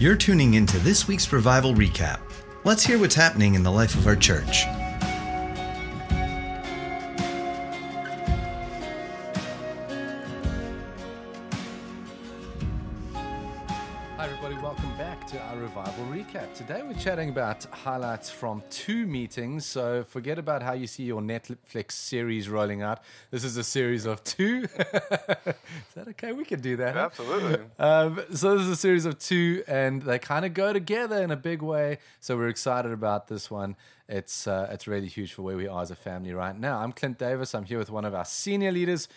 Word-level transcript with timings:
You're 0.00 0.16
tuning 0.16 0.54
into 0.54 0.78
this 0.78 1.06
week's 1.06 1.30
Revival 1.30 1.74
Recap. 1.74 2.20
Let's 2.64 2.82
hear 2.82 2.98
what's 2.98 3.14
happening 3.14 3.54
in 3.54 3.62
the 3.62 3.70
life 3.70 3.94
of 3.94 4.06
our 4.06 4.16
church. 4.16 4.64
Today 16.70 16.84
we're 16.84 16.94
chatting 16.94 17.30
about 17.30 17.64
highlights 17.72 18.30
from 18.30 18.62
two 18.70 19.04
meetings. 19.04 19.66
So 19.66 20.04
forget 20.04 20.38
about 20.38 20.62
how 20.62 20.72
you 20.74 20.86
see 20.86 21.02
your 21.02 21.20
Netflix 21.20 21.90
series 21.90 22.48
rolling 22.48 22.80
out. 22.80 23.02
This 23.32 23.42
is 23.42 23.56
a 23.56 23.64
series 23.64 24.06
of 24.06 24.22
two. 24.22 24.68
is 24.78 25.94
that 25.96 26.06
okay? 26.10 26.30
We 26.30 26.44
can 26.44 26.60
do 26.60 26.76
that. 26.76 26.96
Absolutely. 26.96 27.66
Um, 27.76 28.22
so 28.32 28.56
this 28.56 28.66
is 28.66 28.68
a 28.68 28.76
series 28.76 29.04
of 29.04 29.18
two, 29.18 29.64
and 29.66 30.00
they 30.02 30.20
kind 30.20 30.44
of 30.44 30.54
go 30.54 30.72
together 30.72 31.20
in 31.20 31.32
a 31.32 31.36
big 31.36 31.60
way. 31.60 31.98
So 32.20 32.36
we're 32.36 32.46
excited 32.46 32.92
about 32.92 33.26
this 33.26 33.50
one. 33.50 33.74
It's 34.08 34.46
uh, 34.46 34.68
it's 34.70 34.86
really 34.86 35.08
huge 35.08 35.32
for 35.32 35.42
where 35.42 35.56
we 35.56 35.66
are 35.66 35.82
as 35.82 35.90
a 35.90 35.96
family 35.96 36.32
right 36.32 36.56
now. 36.56 36.78
I'm 36.78 36.92
Clint 36.92 37.18
Davis. 37.18 37.52
I'm 37.52 37.64
here 37.64 37.78
with 37.78 37.90
one 37.90 38.04
of 38.04 38.14
our 38.14 38.24
senior 38.24 38.70
leaders, 38.70 39.08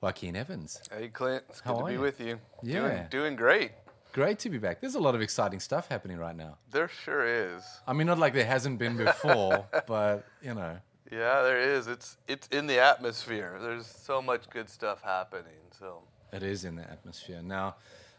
Joaquin 0.00 0.36
Evans. 0.36 0.80
Hey, 0.90 1.08
Clint. 1.08 1.44
It's 1.50 1.60
good 1.60 1.68
How 1.68 1.80
to 1.80 1.84
be 1.84 1.92
you? 1.92 2.00
with 2.00 2.18
you. 2.18 2.38
Yeah. 2.62 2.80
Doing, 2.80 3.06
doing 3.10 3.36
great. 3.36 3.72
Great 4.12 4.38
to 4.40 4.50
be 4.50 4.58
back. 4.58 4.80
There's 4.80 4.94
a 4.94 5.00
lot 5.00 5.14
of 5.14 5.22
exciting 5.22 5.58
stuff 5.58 5.88
happening 5.88 6.18
right 6.18 6.36
now. 6.36 6.58
There 6.70 6.88
sure 6.88 7.26
is. 7.26 7.62
I 7.86 7.94
mean, 7.94 8.06
not 8.06 8.18
like 8.18 8.34
there 8.34 8.44
hasn't 8.44 8.78
been 8.78 8.96
before, 8.96 9.66
but 9.86 10.26
you 10.42 10.54
know, 10.54 10.76
Yeah, 11.10 11.42
there 11.42 11.58
is. 11.58 11.86
It's 11.86 12.18
it's 12.28 12.46
in 12.48 12.66
the 12.66 12.78
atmosphere. 12.78 13.58
There's 13.60 13.86
so 13.86 14.20
much 14.20 14.50
good 14.50 14.68
stuff 14.68 15.02
happening. 15.02 15.62
So 15.78 16.02
it 16.30 16.42
is 16.42 16.64
in 16.64 16.76
the 16.76 16.82
atmosphere. 16.82 17.40
Now, 17.42 17.76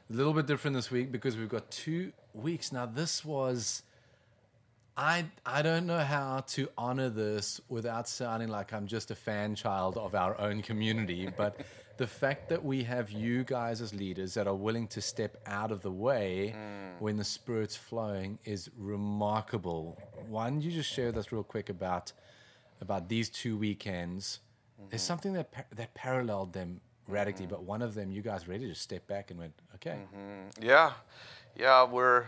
a 0.09 0.13
little 0.13 0.33
bit 0.33 0.47
different 0.47 0.75
this 0.75 0.89
week 0.89 1.11
because 1.11 1.37
we've 1.37 1.49
got 1.49 1.69
two 1.69 2.11
weeks. 2.33 2.71
Now, 2.71 2.87
this 2.87 3.23
was. 3.23 3.83
I, 4.95 5.25
I 5.43 5.63
don't 5.63 5.87
know 5.87 5.97
how 5.97 6.41
to 6.49 6.69
honor 6.77 7.09
this 7.09 7.59
without 7.67 8.07
sounding 8.07 8.49
like 8.49 8.73
I'm 8.73 8.85
just 8.85 9.09
a 9.09 9.15
fan 9.15 9.55
child 9.55 9.97
of 9.97 10.13
our 10.13 10.39
own 10.39 10.61
community, 10.61 11.29
but 11.35 11.61
the 11.97 12.07
fact 12.07 12.49
that 12.49 12.63
we 12.63 12.83
have 12.83 13.11
you 13.11 13.43
guys 13.43 13.81
as 13.81 13.93
leaders 13.93 14.33
that 14.33 14.47
are 14.47 14.55
willing 14.55 14.87
to 14.87 15.01
step 15.01 15.37
out 15.45 15.71
of 15.71 15.81
the 15.81 15.91
way 15.91 16.55
mm. 16.55 16.99
when 17.01 17.17
the 17.17 17.23
Spirit's 17.23 17.75
flowing 17.75 18.39
is 18.45 18.69
remarkable. 18.77 19.97
Why 20.27 20.49
don't 20.49 20.61
you 20.61 20.71
just 20.71 20.91
share 20.91 21.07
with 21.07 21.17
us 21.17 21.31
real 21.31 21.43
quick 21.43 21.69
about 21.69 22.11
about 22.81 23.09
these 23.09 23.29
two 23.29 23.57
weekends? 23.57 24.39
Mm-hmm. 24.79 24.89
There's 24.89 25.03
something 25.03 25.33
that 25.33 25.51
par- 25.51 25.67
that 25.75 25.93
paralleled 25.93 26.53
them 26.53 26.81
radically, 27.07 27.45
mm. 27.45 27.49
but 27.49 27.63
one 27.63 27.81
of 27.81 27.93
them, 27.93 28.11
you 28.11 28.21
guys 28.21 28.47
really 28.47 28.67
just 28.67 28.81
stepped 28.81 29.07
back 29.07 29.29
and 29.29 29.39
went, 29.39 29.53
okay, 29.75 29.99
mm-hmm. 30.15 30.63
yeah, 30.63 30.93
yeah, 31.55 31.83
we're 31.83 32.25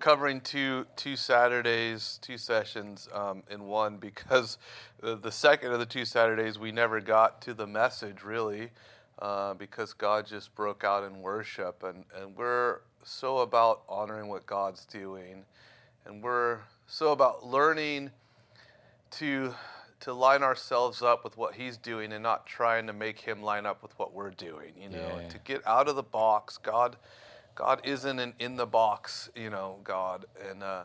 covering 0.00 0.40
two 0.40 0.86
two 0.96 1.16
Saturdays, 1.16 2.18
two 2.22 2.38
sessions 2.38 3.08
um, 3.12 3.42
in 3.50 3.64
one 3.64 3.96
because 3.96 4.58
the, 5.00 5.16
the 5.16 5.32
second 5.32 5.72
of 5.72 5.78
the 5.78 5.86
two 5.86 6.04
Saturdays 6.04 6.58
we 6.58 6.72
never 6.72 7.00
got 7.00 7.40
to 7.42 7.54
the 7.54 7.66
message 7.66 8.22
really 8.22 8.70
uh, 9.20 9.54
because 9.54 9.92
God 9.92 10.26
just 10.26 10.54
broke 10.54 10.84
out 10.84 11.04
in 11.04 11.20
worship. 11.20 11.82
And 11.82 12.04
and 12.16 12.36
we're 12.36 12.80
so 13.02 13.38
about 13.38 13.82
honoring 13.88 14.28
what 14.28 14.46
God's 14.46 14.84
doing. 14.84 15.44
And 16.06 16.22
we're 16.22 16.60
so 16.86 17.12
about 17.12 17.46
learning 17.46 18.10
to 19.12 19.54
to 20.00 20.12
line 20.12 20.42
ourselves 20.44 21.02
up 21.02 21.24
with 21.24 21.36
what 21.36 21.54
he's 21.56 21.76
doing 21.76 22.12
and 22.12 22.22
not 22.22 22.46
trying 22.46 22.86
to 22.86 22.92
make 22.92 23.18
him 23.18 23.42
line 23.42 23.66
up 23.66 23.82
with 23.82 23.98
what 23.98 24.14
we're 24.14 24.30
doing 24.30 24.72
you 24.80 24.88
know 24.88 25.18
Yeah. 25.20 25.28
to 25.28 25.38
get 25.38 25.66
out 25.66 25.88
of 25.88 25.96
the 25.96 26.04
box. 26.04 26.56
God 26.56 26.96
god 27.58 27.80
isn't 27.82 28.20
an 28.20 28.32
in 28.38 28.56
the 28.56 28.66
box 28.66 29.30
you 29.34 29.50
know 29.50 29.78
god. 29.82 30.24
And 30.48 30.62
uh 30.62 30.84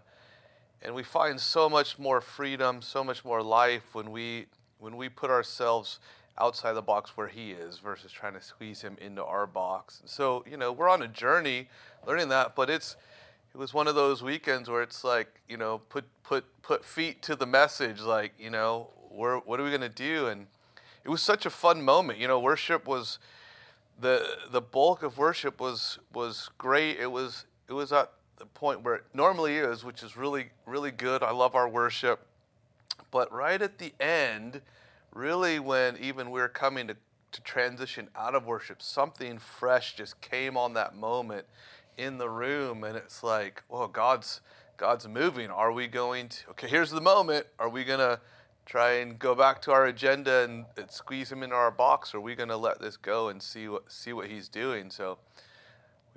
and 0.82 0.96
we 0.96 1.04
find 1.04 1.40
so 1.40 1.70
much 1.70 2.00
more 2.00 2.20
freedom 2.20 2.82
so 2.82 3.04
much 3.04 3.24
more 3.24 3.44
life 3.44 3.94
when 3.94 4.12
we 4.12 4.48
when 4.80 4.98
we 4.98 5.08
put 5.08 5.30
ourselves 5.30 6.00
outside 6.40 6.74
the 6.74 6.82
box 6.82 7.16
where 7.16 7.28
he 7.28 7.52
is 7.52 7.78
versus 7.78 8.12
trying 8.12 8.34
to 8.34 8.42
squeeze 8.42 8.82
him 8.82 8.98
into 9.00 9.24
our 9.24 9.46
box. 9.46 10.02
So 10.06 10.44
you 10.50 10.58
know 10.58 10.72
we're 10.72 10.90
on 10.90 11.04
a 11.04 11.08
journey 11.08 11.70
learning 12.08 12.30
that 12.30 12.56
but 12.56 12.72
it's 12.72 12.96
it 13.54 13.58
was 13.58 13.72
one 13.72 13.88
of 13.88 13.94
those 13.94 14.24
weekends 14.24 14.68
where 14.68 14.82
it's 14.82 15.04
like 15.04 15.42
you 15.48 15.58
know 15.58 15.78
put 15.90 16.06
put 16.24 16.46
put 16.64 16.84
feet 16.84 17.22
to 17.22 17.36
the 17.36 17.46
message 17.46 18.02
like 18.02 18.34
you 18.40 18.50
know 18.50 18.90
where, 19.10 19.38
what 19.38 19.60
are 19.60 19.64
we 19.64 19.70
going 19.70 19.82
to 19.82 19.90
do? 19.90 20.26
And 20.26 20.48
it 21.04 21.10
was 21.10 21.22
such 21.22 21.46
a 21.46 21.52
fun 21.52 21.84
moment. 21.84 22.18
You 22.18 22.28
know 22.28 22.40
worship 22.40 22.88
was 22.88 23.20
the 24.00 24.38
the 24.52 24.62
bulk 24.62 25.04
of 25.04 25.18
worship 25.18 25.60
was 25.60 26.00
was 26.14 26.50
great. 26.58 27.00
It 27.00 27.12
was 27.12 27.46
it 27.68 27.74
was 27.74 27.92
at 27.92 28.12
the 28.38 28.46
point 28.46 28.84
where 28.84 28.96
it 28.96 29.06
normally 29.14 29.58
is 29.58 29.84
which 29.84 30.04
is 30.04 30.18
really 30.18 30.50
really 30.66 30.92
good. 30.92 31.24
I 31.24 31.32
love 31.32 31.56
our 31.56 31.68
worship. 31.68 32.28
But 33.12 33.32
right 33.32 33.62
at 33.62 33.78
the 33.78 33.94
end 34.00 34.62
really 35.12 35.60
when 35.60 35.98
even 35.98 36.32
we 36.32 36.40
were 36.40 36.50
coming 36.50 36.88
to, 36.88 36.96
to 37.32 37.42
transition 37.42 38.10
out 38.16 38.34
of 38.34 38.46
worship 38.46 38.82
something 38.82 39.38
fresh 39.38 39.96
just 39.96 40.20
came 40.22 40.58
on 40.58 40.74
that 40.74 40.96
moment 40.96 41.46
in 41.98 42.18
the 42.18 42.30
room. 42.30 42.84
And 42.84 42.96
it's 42.98 43.24
like 43.24 43.64
well 43.70 43.88
god's 43.88 44.42
god's 44.78 45.08
moving. 45.08 45.50
Are 45.50 45.72
we 45.72 45.88
going 45.88 46.30
to 46.30 46.50
okay 46.52 46.68
here's 46.68 46.92
the 46.92 47.02
moment. 47.02 47.46
Are 47.60 47.70
we 47.70 47.84
to 48.00 48.20
try 48.66 48.94
and 48.94 49.20
go 49.20 49.36
back 49.36 49.62
to 49.64 49.72
our 49.72 49.86
agenda 49.86 50.44
and, 50.44 50.66
and 50.78 50.90
squeeze 50.90 51.32
him 51.32 51.44
into 51.44 51.56
our 51.56 51.70
box 51.72 52.14
or 52.14 52.18
are 52.18 52.22
we 52.22 52.34
going 52.36 52.50
to 52.50 52.58
let 52.58 52.80
this 52.80 52.96
go 52.98 53.28
and 53.30 53.42
see 53.44 53.68
what 53.68 53.92
see 53.92 54.14
what 54.14 54.28
he's 54.28 54.48
doing 54.48 54.90
so 54.90 55.18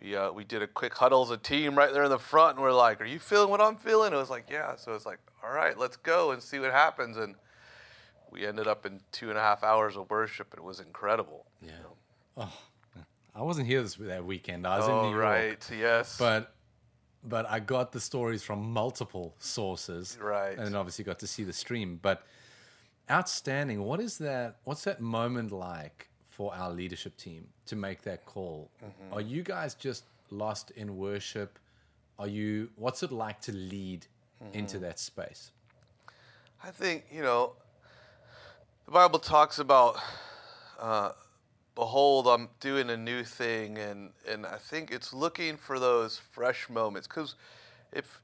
we 0.01 0.15
uh, 0.15 0.31
we 0.31 0.45
did 0.45 0.63
a 0.63 0.67
quick 0.67 0.95
huddle 0.95 1.23
as 1.23 1.31
a 1.31 1.37
team 1.39 1.75
right 1.77 1.93
there 1.93 2.05
in 2.05 2.11
the 2.11 2.19
front, 2.19 2.57
and 2.57 2.63
we're 2.63 2.71
like, 2.73 3.01
"Are 3.01 3.07
you 3.07 3.19
feeling 3.19 3.49
what 3.49 3.63
I'm 3.63 3.77
feeling?" 3.77 4.13
It 4.13 4.17
was 4.17 4.29
like, 4.29 4.45
"Yeah." 4.51 4.77
So 4.77 4.93
it's 4.95 5.07
like, 5.07 5.19
"All 5.43 5.51
right, 5.51 5.77
let's 5.79 5.97
go 5.97 6.33
and 6.33 6.43
see 6.43 6.59
what 6.59 6.71
happens." 6.71 7.17
And 7.17 7.35
we 8.31 8.47
ended 8.47 8.67
up 8.69 8.85
in 8.85 9.01
two 9.11 9.31
and 9.31 9.39
a 9.39 9.41
half 9.41 9.65
hours 9.65 9.97
of 9.97 10.11
worship. 10.11 10.53
It 10.55 10.63
was 10.63 10.81
incredible. 10.81 11.47
Yeah. 11.63 11.71
Oh, 12.37 12.53
I 13.35 13.41
wasn't 13.41 13.69
here 13.69 13.81
this 13.83 13.95
that 13.95 14.23
weekend. 14.27 14.67
I 14.67 14.77
was 14.81 14.87
in 14.87 14.93
Oh, 14.93 15.03
New 15.05 15.13
York. 15.13 15.23
right. 15.25 15.71
Yes. 15.75 16.19
but 16.19 16.53
but 17.29 17.49
I 17.51 17.61
got 17.61 17.93
the 17.93 18.01
stories 18.01 18.43
from 18.43 18.73
multiple 18.73 19.35
sources, 19.39 20.17
Right. 20.21 20.57
And 20.57 20.67
then 20.67 20.75
obviously 20.75 21.05
got 21.05 21.19
to 21.21 21.27
see 21.27 21.45
the 21.45 21.53
stream. 21.53 21.99
But 22.01 22.25
outstanding. 23.11 23.83
What 23.83 24.01
is 24.01 24.19
that? 24.19 24.57
What's 24.65 24.85
that 24.85 25.01
moment 25.01 25.53
like 25.53 26.09
for 26.29 26.55
our 26.55 26.71
leadership 26.73 27.17
team 27.17 27.47
to 27.67 27.77
make 27.77 28.03
that 28.03 28.25
call? 28.27 28.71
Mm-hmm. 28.85 29.15
Are 29.15 29.21
you 29.21 29.43
guys 29.43 29.75
just 29.75 30.05
lost 30.31 30.71
in 30.73 30.97
worship? 30.97 31.59
Are 32.19 32.29
you? 32.29 32.71
What's 32.77 33.03
it 33.03 33.13
like 33.13 33.41
to 33.43 33.53
lead 33.53 34.07
Mm-hmm. 34.45 34.59
into 34.59 34.79
that 34.81 34.99
space? 34.99 35.51
I 36.63 36.71
think 36.71 37.05
you 37.11 37.23
know 37.23 37.53
the 38.85 38.91
Bible 38.93 39.19
talks 39.19 39.59
about 39.59 39.97
uh, 40.79 41.13
behold, 41.77 42.27
I'm 42.27 42.49
doing 42.59 42.91
a 42.91 42.97
new 42.97 43.23
thing, 43.23 43.79
and 43.79 44.11
and 44.29 44.45
I 44.45 44.57
think 44.57 44.91
it's 44.91 45.13
looking 45.13 45.57
for 45.57 45.79
those 45.79 46.19
fresh 46.19 46.69
moments 46.69 47.07
because 47.07 47.37
if 47.93 48.21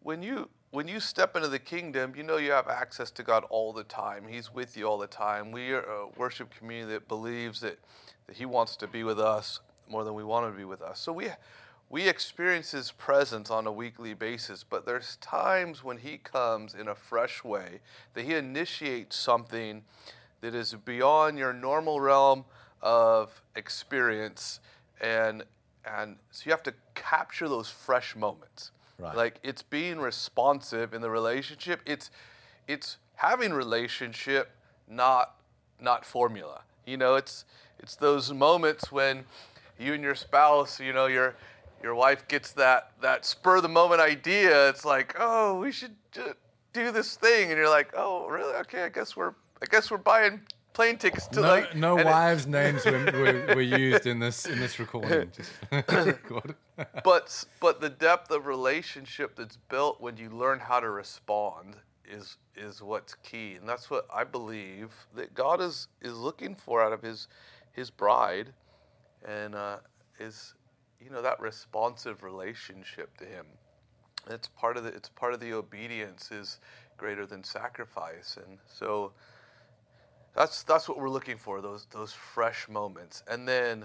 when 0.00 0.22
you 0.22 0.48
when 0.70 0.88
you 0.88 1.00
step 1.00 1.36
into 1.36 1.48
the 1.48 1.58
kingdom, 1.58 2.14
you 2.16 2.22
know 2.22 2.38
you 2.38 2.52
have 2.52 2.68
access 2.68 3.10
to 3.10 3.22
God 3.22 3.44
all 3.50 3.74
the 3.74 3.84
time. 3.84 4.26
He's 4.26 4.54
with 4.54 4.74
you 4.74 4.86
all 4.86 4.96
the 4.96 5.06
time. 5.06 5.52
We 5.52 5.72
are 5.72 5.82
a 5.82 6.06
worship 6.16 6.54
community 6.56 6.94
that 6.94 7.08
believes 7.08 7.60
that, 7.60 7.78
that 8.26 8.36
He 8.36 8.46
wants 8.46 8.76
to 8.76 8.86
be 8.86 9.04
with 9.04 9.20
us 9.20 9.60
more 9.90 10.04
than 10.04 10.14
we 10.14 10.24
want 10.24 10.50
to 10.50 10.56
be 10.56 10.64
with 10.64 10.80
us. 10.80 10.98
So 10.98 11.12
we 11.12 11.28
we 11.90 12.08
experience 12.08 12.70
His 12.70 12.92
presence 12.92 13.50
on 13.50 13.66
a 13.66 13.72
weekly 13.72 14.14
basis, 14.14 14.64
but 14.64 14.86
there's 14.86 15.16
times 15.16 15.84
when 15.84 15.98
He 15.98 16.16
comes 16.16 16.74
in 16.74 16.86
a 16.88 16.94
fresh 16.94 17.42
way 17.44 17.80
that 18.14 18.24
He 18.24 18.34
initiates 18.34 19.16
something 19.16 19.82
that 20.42 20.54
is 20.54 20.74
beyond 20.84 21.38
your 21.38 21.52
normal 21.52 22.00
realm 22.00 22.44
of 22.82 23.40
experience, 23.56 24.60
and 25.00 25.44
and 25.84 26.16
so 26.30 26.42
you 26.44 26.50
have 26.52 26.62
to 26.64 26.74
capture 26.94 27.48
those 27.48 27.70
fresh 27.70 28.14
moments. 28.14 28.70
Right. 28.98 29.16
Like 29.16 29.40
it's 29.42 29.62
being 29.62 29.98
responsive 29.98 30.92
in 30.92 31.00
the 31.00 31.10
relationship. 31.10 31.80
It's 31.86 32.10
it's 32.68 32.98
having 33.16 33.52
relationship, 33.52 34.50
not 34.88 35.36
not 35.80 36.04
formula. 36.04 36.62
You 36.84 36.96
know, 36.96 37.14
it's 37.14 37.44
it's 37.78 37.96
those 37.96 38.32
moments 38.32 38.92
when 38.92 39.24
you 39.78 39.94
and 39.94 40.02
your 40.02 40.14
spouse, 40.14 40.78
you 40.80 40.92
know, 40.92 41.06
your 41.06 41.36
your 41.82 41.94
wife 41.94 42.26
gets 42.28 42.52
that 42.52 42.92
that 43.00 43.24
spur 43.24 43.56
of 43.56 43.62
the 43.62 43.68
moment 43.68 44.00
idea. 44.00 44.68
It's 44.68 44.84
like, 44.84 45.14
oh, 45.18 45.58
we 45.58 45.72
should 45.72 45.94
do 46.72 46.90
this 46.90 47.16
thing, 47.16 47.50
and 47.50 47.58
you're 47.58 47.70
like, 47.70 47.92
oh, 47.96 48.28
really? 48.28 48.54
Okay, 48.54 48.84
I 48.84 48.88
guess 48.88 49.16
we're 49.16 49.34
I 49.62 49.64
guess 49.70 49.90
we're 49.90 49.98
buying 49.98 50.40
plane 50.72 50.96
tickets 50.98 51.28
to 51.28 51.40
No, 51.40 51.46
like 51.48 51.76
no 51.76 51.92
and 51.98 52.00
it- 52.00 52.06
wives' 52.06 52.46
names 52.46 52.84
were, 52.84 52.92
were, 53.48 53.54
were 53.54 53.60
used 53.62 54.06
in 54.06 54.18
this 54.18 54.46
in 54.46 54.58
this 54.58 54.78
recording. 54.78 55.30
Just 55.36 55.52
record. 55.88 56.54
but 57.04 57.44
but 57.60 57.80
the 57.80 57.90
depth 57.90 58.30
of 58.30 58.46
relationship 58.46 59.36
that's 59.36 59.56
built 59.68 60.00
when 60.00 60.16
you 60.16 60.30
learn 60.30 60.58
how 60.58 60.80
to 60.80 60.90
respond 60.90 61.76
is 62.04 62.36
is 62.56 62.82
what's 62.82 63.14
key 63.22 63.54
and 63.58 63.68
that's 63.68 63.88
what 63.88 64.06
I 64.12 64.24
believe 64.24 64.90
that 65.14 65.34
God 65.34 65.60
is 65.60 65.88
is 66.00 66.14
looking 66.18 66.54
for 66.56 66.82
out 66.82 66.92
of 66.92 67.02
his 67.02 67.28
his 67.72 67.90
bride 67.90 68.52
and 69.26 69.54
uh, 69.54 69.76
is 70.18 70.54
you 71.00 71.10
know 71.10 71.22
that 71.22 71.38
responsive 71.40 72.22
relationship 72.22 73.16
to 73.18 73.24
Him. 73.24 73.46
It's 74.30 74.48
part 74.48 74.76
of 74.76 74.84
the 74.84 74.90
it's 74.90 75.08
part 75.08 75.34
of 75.34 75.40
the 75.40 75.52
obedience 75.52 76.30
is 76.30 76.58
greater 76.96 77.26
than 77.26 77.42
sacrifice, 77.42 78.36
and 78.36 78.58
so 78.66 79.12
that's 80.34 80.62
that's 80.62 80.88
what 80.88 80.98
we're 80.98 81.10
looking 81.10 81.36
for 81.36 81.60
those 81.60 81.86
those 81.90 82.12
fresh 82.12 82.68
moments. 82.68 83.22
And 83.28 83.46
then 83.46 83.84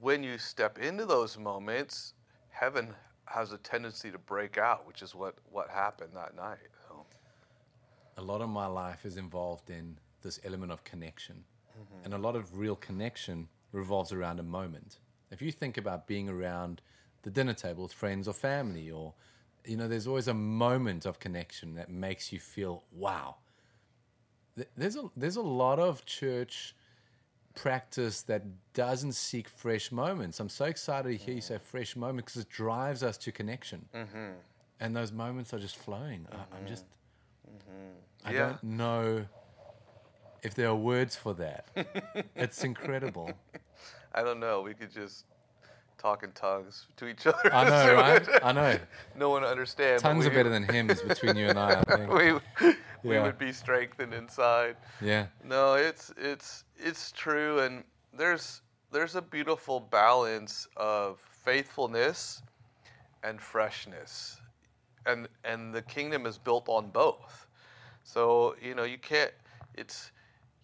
when 0.00 0.22
you 0.22 0.38
step 0.38 0.78
into 0.78 1.06
those 1.06 1.38
moments, 1.38 2.14
heaven 2.50 2.94
has 3.26 3.52
a 3.52 3.58
tendency 3.58 4.10
to 4.10 4.18
break 4.18 4.58
out, 4.58 4.86
which 4.86 5.02
is 5.02 5.14
what 5.14 5.36
what 5.50 5.68
happened 5.70 6.10
that 6.14 6.36
night. 6.36 6.58
So, 6.88 7.06
a 8.16 8.22
lot 8.22 8.40
of 8.40 8.48
my 8.48 8.66
life 8.66 9.04
is 9.04 9.16
involved 9.16 9.70
in 9.70 9.98
this 10.22 10.40
element 10.44 10.72
of 10.72 10.84
connection. 10.84 11.44
Mm-hmm. 11.78 12.04
And 12.04 12.14
a 12.14 12.18
lot 12.18 12.36
of 12.36 12.58
real 12.58 12.76
connection 12.76 13.48
revolves 13.72 14.12
around 14.12 14.40
a 14.40 14.42
moment. 14.42 14.98
If 15.30 15.42
you 15.42 15.52
think 15.52 15.76
about 15.76 16.06
being 16.06 16.28
around 16.28 16.80
the 17.22 17.30
dinner 17.30 17.54
table 17.54 17.82
with 17.82 17.92
friends 17.92 18.28
or 18.28 18.32
family, 18.32 18.90
or, 18.90 19.14
you 19.64 19.76
know, 19.76 19.88
there's 19.88 20.06
always 20.06 20.28
a 20.28 20.34
moment 20.34 21.04
of 21.04 21.18
connection 21.18 21.74
that 21.74 21.90
makes 21.90 22.32
you 22.32 22.38
feel, 22.38 22.84
wow. 22.92 23.36
Th- 24.56 24.68
There's 24.76 24.96
a, 24.96 25.10
there's 25.16 25.36
a 25.36 25.42
lot 25.42 25.78
of 25.78 26.04
church 26.04 26.74
practice 27.54 28.22
that 28.22 28.42
doesn't 28.74 29.12
seek 29.12 29.48
fresh 29.48 29.90
moments. 29.90 30.38
I'm 30.40 30.48
so 30.48 30.66
excited 30.66 31.08
to 31.08 31.16
hear 31.16 31.34
you 31.34 31.40
mm. 31.40 31.44
say 31.44 31.58
fresh 31.58 31.96
moment 31.96 32.26
because 32.26 32.42
it 32.42 32.48
drives 32.48 33.02
us 33.02 33.16
to 33.18 33.32
connection. 33.32 33.86
Mm-hmm. 33.94 34.32
And 34.78 34.94
those 34.94 35.10
moments 35.10 35.54
are 35.54 35.58
just 35.58 35.76
flowing. 35.76 36.26
I, 36.30 36.34
I'm 36.34 36.40
mm-hmm. 36.40 36.66
just, 36.68 36.84
mm-hmm. 37.48 38.28
I 38.28 38.32
Yeah. 38.32 38.38
don't 38.38 38.62
know 38.62 39.26
if 40.42 40.54
there 40.54 40.68
are 40.68 40.76
words 40.76 41.16
for 41.16 41.34
that. 41.34 41.66
it's 42.36 42.62
incredible. 42.62 43.32
I 44.14 44.22
don't 44.22 44.38
know. 44.38 44.60
We 44.60 44.74
could 44.74 44.92
just 44.92 45.24
talk 45.98 46.22
in 46.22 46.32
tongues 46.32 46.86
to 46.96 47.06
each 47.06 47.26
other. 47.26 47.52
I 47.52 47.64
know, 47.64 47.94
right? 47.96 48.28
I 48.42 48.52
know. 48.52 48.78
no 49.16 49.30
one 49.30 49.44
understands. 49.44 50.02
Tongues 50.02 50.26
are 50.26 50.30
better 50.30 50.50
than 50.50 50.64
hymns 50.68 51.00
between 51.02 51.36
you 51.36 51.48
and 51.48 51.58
I. 51.58 51.80
I 51.80 51.96
think. 51.96 52.12
we 52.12 52.74
we 53.06 53.18
would 53.20 53.38
be 53.38 53.52
strengthened 53.52 54.14
inside. 54.14 54.76
Yeah, 55.00 55.26
No, 55.44 55.74
it's 55.74 56.12
it's 56.16 56.64
it's 56.76 57.12
true, 57.12 57.60
and 57.60 57.84
there's 58.16 58.62
there's 58.92 59.16
a 59.16 59.22
beautiful 59.22 59.80
balance 59.80 60.68
of 60.76 61.18
faithfulness 61.20 62.42
and 63.22 63.40
freshness, 63.40 64.40
and 65.06 65.28
and 65.44 65.74
the 65.74 65.82
kingdom 65.82 66.26
is 66.26 66.38
built 66.38 66.68
on 66.68 66.90
both. 66.90 67.46
So 68.04 68.56
you 68.62 68.74
know 68.74 68.84
you 68.84 68.98
can't 68.98 69.32
it's 69.74 70.12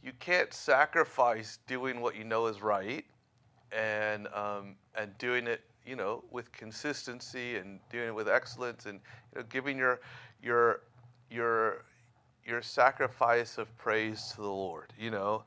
you 0.03 0.13
can't 0.19 0.53
sacrifice 0.53 1.59
doing 1.67 2.01
what 2.01 2.17
you 2.17 2.25
know 2.25 2.47
is 2.47 2.63
right, 2.63 3.05
and 3.73 4.29
um, 4.29 4.77
and 4.95 5.17
doing 5.19 5.47
it 5.47 5.63
you 5.87 5.97
know 5.97 6.23
with 6.31 6.51
consistency 6.53 7.57
and 7.57 7.81
doing 7.91 8.09
it 8.09 8.15
with 8.15 8.29
excellence 8.29 8.87
and 8.87 9.01
you 9.35 9.41
know 9.41 9.47
giving 9.51 9.77
your 9.79 10.01
your 10.43 10.81
your 11.31 11.85
your 12.47 12.63
sacrifice 12.63 13.59
of 13.59 13.77
praise 13.79 14.33
to 14.35 14.43
the 14.43 14.49
Lord. 14.49 14.93
You 14.99 15.11
know, 15.11 15.45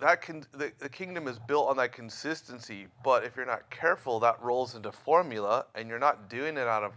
that 0.00 0.22
can 0.22 0.44
the, 0.52 0.72
the 0.78 0.88
kingdom 0.88 1.26
is 1.28 1.38
built 1.38 1.68
on 1.68 1.76
that 1.78 1.92
consistency. 1.92 2.86
But 3.04 3.24
if 3.24 3.36
you're 3.36 3.46
not 3.46 3.68
careful, 3.70 4.20
that 4.20 4.40
rolls 4.42 4.74
into 4.74 4.92
formula, 4.92 5.66
and 5.74 5.88
you're 5.88 5.98
not 5.98 6.28
doing 6.28 6.56
it 6.56 6.66
out 6.68 6.82
of 6.82 6.96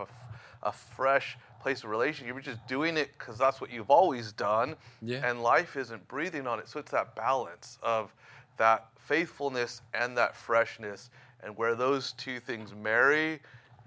a 0.63 0.71
fresh 0.71 1.38
place 1.61 1.83
of 1.83 1.89
relation. 1.89 2.27
You're 2.27 2.39
just 2.39 2.65
doing 2.67 2.97
it 2.97 3.09
because 3.17 3.38
that's 3.38 3.59
what 3.59 3.71
you've 3.71 3.89
always 3.89 4.31
done, 4.31 4.75
Yeah. 5.01 5.27
and 5.27 5.41
life 5.41 5.75
isn't 5.75 6.07
breathing 6.07 6.47
on 6.47 6.59
it. 6.59 6.67
So 6.69 6.79
it's 6.79 6.91
that 6.91 7.15
balance 7.15 7.77
of 7.81 8.13
that 8.57 8.87
faithfulness 8.99 9.81
and 9.94 10.15
that 10.17 10.35
freshness, 10.35 11.09
and 11.44 11.57
where 11.57 11.73
those 11.75 12.11
two 12.13 12.39
things 12.39 12.73
marry, 12.75 13.39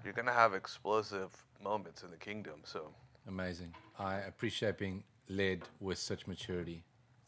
you're 0.03 0.13
gonna 0.13 0.33
have 0.33 0.53
explosive 0.53 1.29
moments 1.63 2.03
in 2.03 2.11
the 2.11 2.17
kingdom. 2.17 2.55
So. 2.63 2.89
amazing. 3.27 3.73
I 3.97 4.15
appreciate 4.15 4.77
being 4.77 5.03
led 5.29 5.61
with 5.79 5.97
such 5.97 6.27
maturity. 6.27 6.83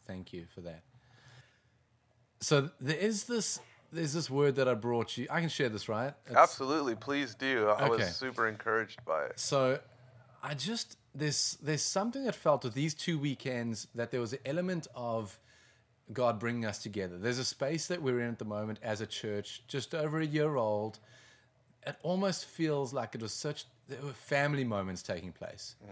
Thank 0.06 0.32
you 0.32 0.44
for 0.54 0.60
that. 0.62 0.82
So 2.40 2.70
there 2.80 2.96
is 2.96 3.24
this. 3.24 3.60
There's 3.90 4.12
this 4.12 4.28
word 4.28 4.56
that 4.56 4.68
I 4.68 4.74
brought 4.74 5.16
you. 5.16 5.26
I 5.30 5.40
can 5.40 5.48
share 5.48 5.70
this, 5.70 5.88
right? 5.88 6.12
It's- 6.26 6.36
Absolutely, 6.36 6.94
please 6.94 7.34
do. 7.34 7.68
I 7.68 7.84
Okay. 7.86 7.88
was 8.04 8.16
super 8.16 8.46
encouraged 8.46 9.02
by 9.06 9.24
it. 9.24 9.40
So 9.40 9.80
I 10.42 10.54
just 10.54 10.98
there's 11.14 11.56
there's 11.62 11.82
something 11.82 12.24
that 12.24 12.34
felt 12.34 12.64
with 12.64 12.74
these 12.74 12.94
two 12.94 13.18
weekends 13.18 13.88
that 13.94 14.10
there 14.10 14.20
was 14.20 14.34
an 14.34 14.40
element 14.44 14.86
of 14.94 15.40
God 16.12 16.38
bringing 16.38 16.64
us 16.66 16.78
together. 16.82 17.18
There's 17.18 17.38
a 17.38 17.44
space 17.44 17.86
that 17.88 18.00
we're 18.02 18.20
in 18.20 18.28
at 18.28 18.38
the 18.38 18.44
moment 18.44 18.78
as 18.82 19.00
a 19.00 19.06
church, 19.06 19.62
just 19.68 19.94
over 19.94 20.20
a 20.20 20.26
year 20.26 20.56
old. 20.56 21.00
It 21.88 21.96
almost 22.02 22.44
feels 22.44 22.92
like 22.92 23.14
it 23.14 23.22
was 23.22 23.32
such 23.32 23.64
there 23.88 24.02
were 24.02 24.12
family 24.12 24.64
moments 24.64 25.02
taking 25.02 25.32
place, 25.32 25.76
mm. 25.82 25.88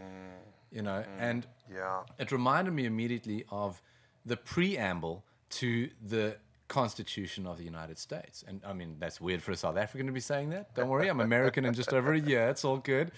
you 0.70 0.82
know, 0.82 1.02
mm. 1.02 1.06
and 1.19 1.46
Yeah. 1.72 2.02
it 2.19 2.31
reminded 2.31 2.75
me 2.75 2.84
immediately 2.84 3.44
of 3.50 3.81
the 4.25 4.37
preamble 4.37 5.25
to 5.50 5.88
the 6.06 6.37
Constitution 6.69 7.46
of 7.46 7.58
the 7.58 7.64
United 7.64 7.98
States. 7.98 8.44
And 8.46 8.60
I 8.66 8.72
mean, 8.72 8.96
that's 8.98 9.20
weird 9.20 9.43
for 9.43 9.52
a 9.52 9.56
South 9.56 9.76
African 9.76 10.06
to 10.06 10.12
be 10.12 10.20
saying 10.20 10.50
that. 10.50 10.75
Don't 10.75 10.88
worry, 10.88 11.08
I'm 11.08 11.20
American 11.20 11.64
in 11.64 11.75
just 11.75 11.93
over 11.93 12.12
a 12.12 12.19
year. 12.19 12.49
It's 12.49 12.64
all 12.64 12.78
good. 12.78 13.12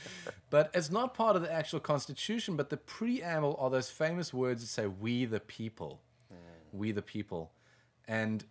But 0.50 0.70
it's 0.74 0.90
not 0.90 1.14
part 1.14 1.34
of 1.34 1.42
the 1.42 1.52
actual 1.52 1.80
Constitution, 1.80 2.56
but 2.56 2.68
the 2.68 2.76
preamble 2.76 3.56
are 3.58 3.70
those 3.70 3.90
famous 3.90 4.32
words 4.32 4.60
that 4.62 4.68
say, 4.68 4.86
We 4.86 5.24
the 5.24 5.40
people. 5.40 6.02
Mm. 6.32 6.36
We 6.78 6.92
the 6.92 7.02
people. 7.02 7.52
And 8.06 8.44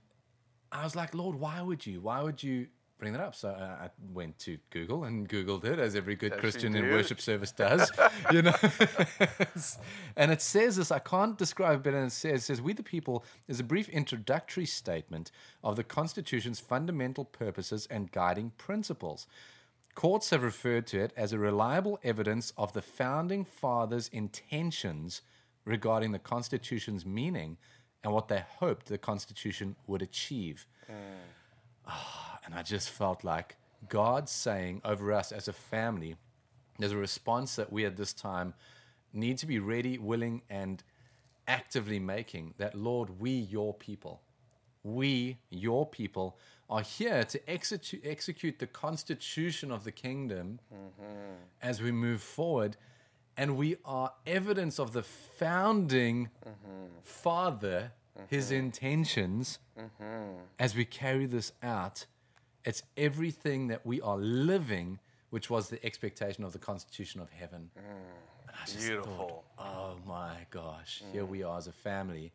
I 0.71 0.83
was 0.83 0.95
like, 0.95 1.13
Lord, 1.13 1.39
why 1.39 1.61
would 1.61 1.85
you? 1.85 2.01
Why 2.01 2.21
would 2.23 2.41
you 2.41 2.67
bring 2.97 3.13
that 3.13 3.21
up? 3.21 3.35
So 3.35 3.49
uh, 3.49 3.85
I 3.85 3.89
went 4.13 4.37
to 4.39 4.57
Google 4.69 5.03
and 5.03 5.27
Googled 5.27 5.63
it, 5.65 5.79
as 5.79 5.95
every 5.95 6.15
good 6.15 6.37
Christian 6.37 6.75
in 6.75 6.89
worship 6.89 7.21
service 7.21 7.51
does, 7.51 7.91
you 8.31 8.41
know. 8.41 8.53
and 10.15 10.31
it 10.31 10.41
says 10.41 10.77
this, 10.77 10.91
I 10.91 10.99
can't 10.99 11.37
describe 11.37 11.79
it 11.79 11.83
better 11.83 11.97
than 11.97 12.07
it 12.07 12.11
says. 12.11 12.41
It 12.41 12.45
says, 12.45 12.61
We 12.61 12.73
the 12.73 12.83
people 12.83 13.23
is 13.47 13.59
a 13.59 13.63
brief 13.63 13.89
introductory 13.89 14.65
statement 14.65 15.31
of 15.63 15.75
the 15.75 15.83
Constitution's 15.83 16.59
fundamental 16.59 17.25
purposes 17.25 17.87
and 17.89 18.11
guiding 18.11 18.51
principles. 18.57 19.27
Courts 19.95 20.29
have 20.29 20.43
referred 20.43 20.85
to 20.87 20.99
it 20.99 21.13
as 21.17 21.33
a 21.33 21.39
reliable 21.39 21.99
evidence 22.03 22.53
of 22.55 22.73
the 22.73 22.83
founding 22.83 23.43
fathers' 23.43 24.09
intentions 24.13 25.21
regarding 25.65 26.11
the 26.11 26.19
Constitution's 26.19 27.05
meaning 27.05 27.57
and 28.03 28.13
what 28.13 28.27
they 28.27 28.43
hoped 28.59 28.85
the 28.85 28.97
Constitution 28.97 29.75
would 29.87 30.01
achieve. 30.01 30.67
Ah, 31.87 32.26
and 32.47 32.55
I 32.55 32.63
just 32.63 32.89
felt 32.89 33.25
like 33.25 33.57
God 33.89 34.29
saying 34.29 34.81
over 34.85 35.11
us 35.11 35.31
as 35.31 35.49
a 35.49 35.53
family, 35.53 36.15
there's 36.79 36.93
a 36.93 36.97
response 36.97 37.57
that 37.57 37.71
we 37.71 37.85
at 37.85 37.97
this 37.97 38.13
time 38.13 38.53
need 39.13 39.37
to 39.39 39.45
be 39.45 39.59
ready, 39.59 39.97
willing, 39.97 40.41
and 40.49 40.81
actively 41.47 41.99
making 41.99 42.53
that, 42.57 42.73
Lord, 42.73 43.19
we, 43.19 43.31
your 43.31 43.73
people, 43.73 44.21
we, 44.83 45.37
your 45.49 45.85
people, 45.85 46.37
are 46.69 46.81
here 46.81 47.25
to 47.25 47.49
execute, 47.49 48.01
execute 48.05 48.59
the 48.59 48.67
constitution 48.67 49.69
of 49.69 49.83
the 49.83 49.91
kingdom 49.91 50.59
mm-hmm. 50.73 51.33
as 51.61 51.81
we 51.81 51.91
move 51.91 52.21
forward. 52.21 52.77
And 53.35 53.57
we 53.57 53.75
are 53.83 54.13
evidence 54.25 54.79
of 54.79 54.93
the 54.93 55.03
founding 55.03 56.29
mm-hmm. 56.45 56.85
father, 57.03 57.91
his 58.27 58.47
mm-hmm. 58.47 58.55
intentions 58.55 59.59
as 60.57 60.75
we 60.75 60.85
carry 60.85 61.25
this 61.25 61.51
out. 61.61 62.05
It's 62.65 62.83
everything 62.97 63.67
that 63.67 63.85
we 63.85 64.01
are 64.01 64.17
living, 64.17 64.99
which 65.29 65.49
was 65.49 65.69
the 65.69 65.83
expectation 65.85 66.43
of 66.43 66.53
the 66.53 66.59
constitution 66.59 67.21
of 67.21 67.29
heaven. 67.29 67.69
Mm. 67.77 67.83
Just 68.65 68.79
Beautiful. 68.79 69.43
thought, 69.57 69.65
oh 69.65 69.95
my 70.05 70.35
gosh, 70.49 71.03
here 71.11 71.23
mm. 71.23 71.29
we 71.29 71.43
are 71.43 71.57
as 71.57 71.67
a 71.67 71.71
family. 71.71 72.31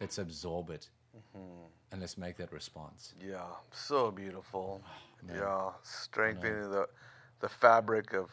Let's 0.00 0.18
absorb 0.18 0.70
it 0.70 0.88
mm-hmm. 1.16 1.64
and 1.92 2.00
let's 2.00 2.18
make 2.18 2.36
that 2.38 2.52
response. 2.52 3.14
Yeah, 3.24 3.42
so 3.70 4.10
beautiful. 4.10 4.82
Oh, 4.84 5.26
man. 5.26 5.36
yeah, 5.36 5.70
strengthening 5.82 6.70
the 6.70 6.86
the 7.40 7.48
fabric 7.48 8.12
of 8.12 8.30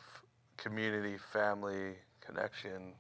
community, 0.58 1.18
family, 1.18 1.96
connection, 2.20 2.94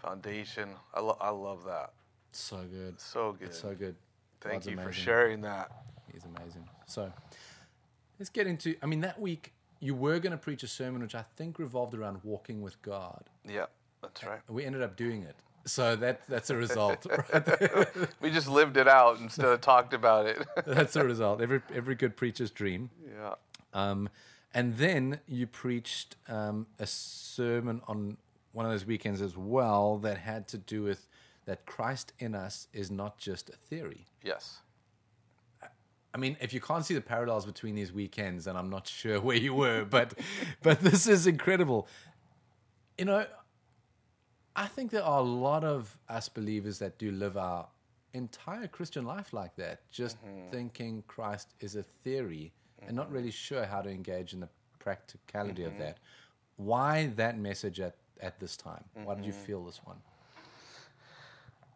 foundation. 0.00 0.70
I, 0.94 1.00
lo- 1.00 1.18
I 1.20 1.30
love 1.30 1.64
that. 1.64 1.92
So 2.32 2.64
good. 2.70 3.00
So 3.00 3.32
good. 3.32 3.48
It's 3.48 3.60
so 3.60 3.74
good. 3.74 3.96
Thank 4.40 4.64
God's 4.64 4.66
you 4.68 4.76
for 4.78 4.92
sharing 4.92 5.40
that. 5.42 5.70
He's 6.12 6.24
amazing. 6.24 6.66
So 6.86 7.12
let's 8.18 8.30
get 8.30 8.46
into. 8.46 8.74
I 8.82 8.86
mean, 8.86 9.00
that 9.00 9.20
week 9.20 9.52
you 9.80 9.94
were 9.94 10.18
going 10.18 10.32
to 10.32 10.38
preach 10.38 10.62
a 10.62 10.68
sermon 10.68 11.02
which 11.02 11.14
I 11.14 11.24
think 11.36 11.58
revolved 11.58 11.94
around 11.94 12.18
walking 12.24 12.62
with 12.62 12.80
God. 12.82 13.24
Yeah, 13.48 13.66
that's 14.02 14.24
right. 14.24 14.40
We 14.48 14.64
ended 14.64 14.82
up 14.82 14.96
doing 14.96 15.22
it. 15.22 15.36
So 15.66 15.96
that 15.96 16.22
that's 16.28 16.50
a 16.50 16.56
result. 16.56 17.06
right. 17.32 17.88
We 18.20 18.30
just 18.30 18.48
lived 18.48 18.76
it 18.76 18.88
out 18.88 19.18
instead 19.20 19.46
of 19.46 19.60
talked 19.60 19.92
about 19.94 20.26
it. 20.26 20.44
That's 20.66 20.96
a 20.96 21.04
result. 21.04 21.40
Every 21.40 21.62
every 21.74 21.94
good 21.94 22.16
preacher's 22.16 22.50
dream. 22.50 22.90
yeah. 23.06 23.34
Um, 23.74 24.08
and 24.54 24.76
then 24.78 25.20
you 25.26 25.46
preached 25.46 26.16
um, 26.26 26.66
a 26.78 26.86
sermon 26.86 27.82
on 27.86 28.16
one 28.52 28.64
of 28.64 28.72
those 28.72 28.86
weekends 28.86 29.20
as 29.20 29.36
well 29.36 29.98
that 29.98 30.18
had 30.18 30.48
to 30.48 30.58
do 30.58 30.82
with 30.82 31.06
that 31.44 31.66
Christ 31.66 32.12
in 32.18 32.34
us 32.34 32.66
is 32.72 32.90
not 32.90 33.18
just 33.18 33.50
a 33.50 33.56
theory. 33.56 34.06
Yes. 34.22 34.58
I 36.14 36.18
mean, 36.18 36.36
if 36.40 36.52
you 36.52 36.60
can't 36.60 36.84
see 36.84 36.94
the 36.94 37.00
parallels 37.00 37.44
between 37.44 37.74
these 37.74 37.92
weekends, 37.92 38.46
and 38.46 38.56
I'm 38.56 38.70
not 38.70 38.86
sure 39.00 39.20
where 39.20 39.36
you 39.36 39.54
were, 39.54 39.84
but 39.84 40.14
but 40.62 40.80
this 40.80 41.06
is 41.06 41.26
incredible. 41.26 41.88
You 42.96 43.04
know, 43.04 43.26
I 44.56 44.66
think 44.66 44.90
there 44.90 45.04
are 45.04 45.20
a 45.20 45.22
lot 45.22 45.64
of 45.64 45.98
us 46.08 46.28
believers 46.28 46.78
that 46.80 46.98
do 46.98 47.12
live 47.12 47.36
our 47.36 47.68
entire 48.14 48.66
Christian 48.66 49.04
life 49.04 49.32
like 49.32 49.54
that, 49.56 49.88
just 49.90 50.16
mm-hmm. 50.24 50.50
thinking 50.50 51.04
Christ 51.06 51.54
is 51.60 51.76
a 51.76 51.82
theory 51.82 52.52
and 52.86 52.96
not 52.96 53.10
really 53.10 53.28
mm-hmm. 53.28 53.54
sure 53.54 53.64
how 53.66 53.82
to 53.82 53.90
engage 53.90 54.32
in 54.32 54.40
the 54.40 54.48
practicality 54.78 55.64
of 55.64 55.72
mm-hmm. 55.72 55.82
that. 55.82 55.98
Why 56.56 57.06
that 57.16 57.38
message 57.38 57.78
at, 57.80 57.94
at 58.20 58.40
this 58.40 58.56
time? 58.56 58.84
Why 58.94 59.14
did 59.14 59.24
you 59.24 59.32
feel 59.32 59.64
this 59.64 59.80
one? 59.84 59.98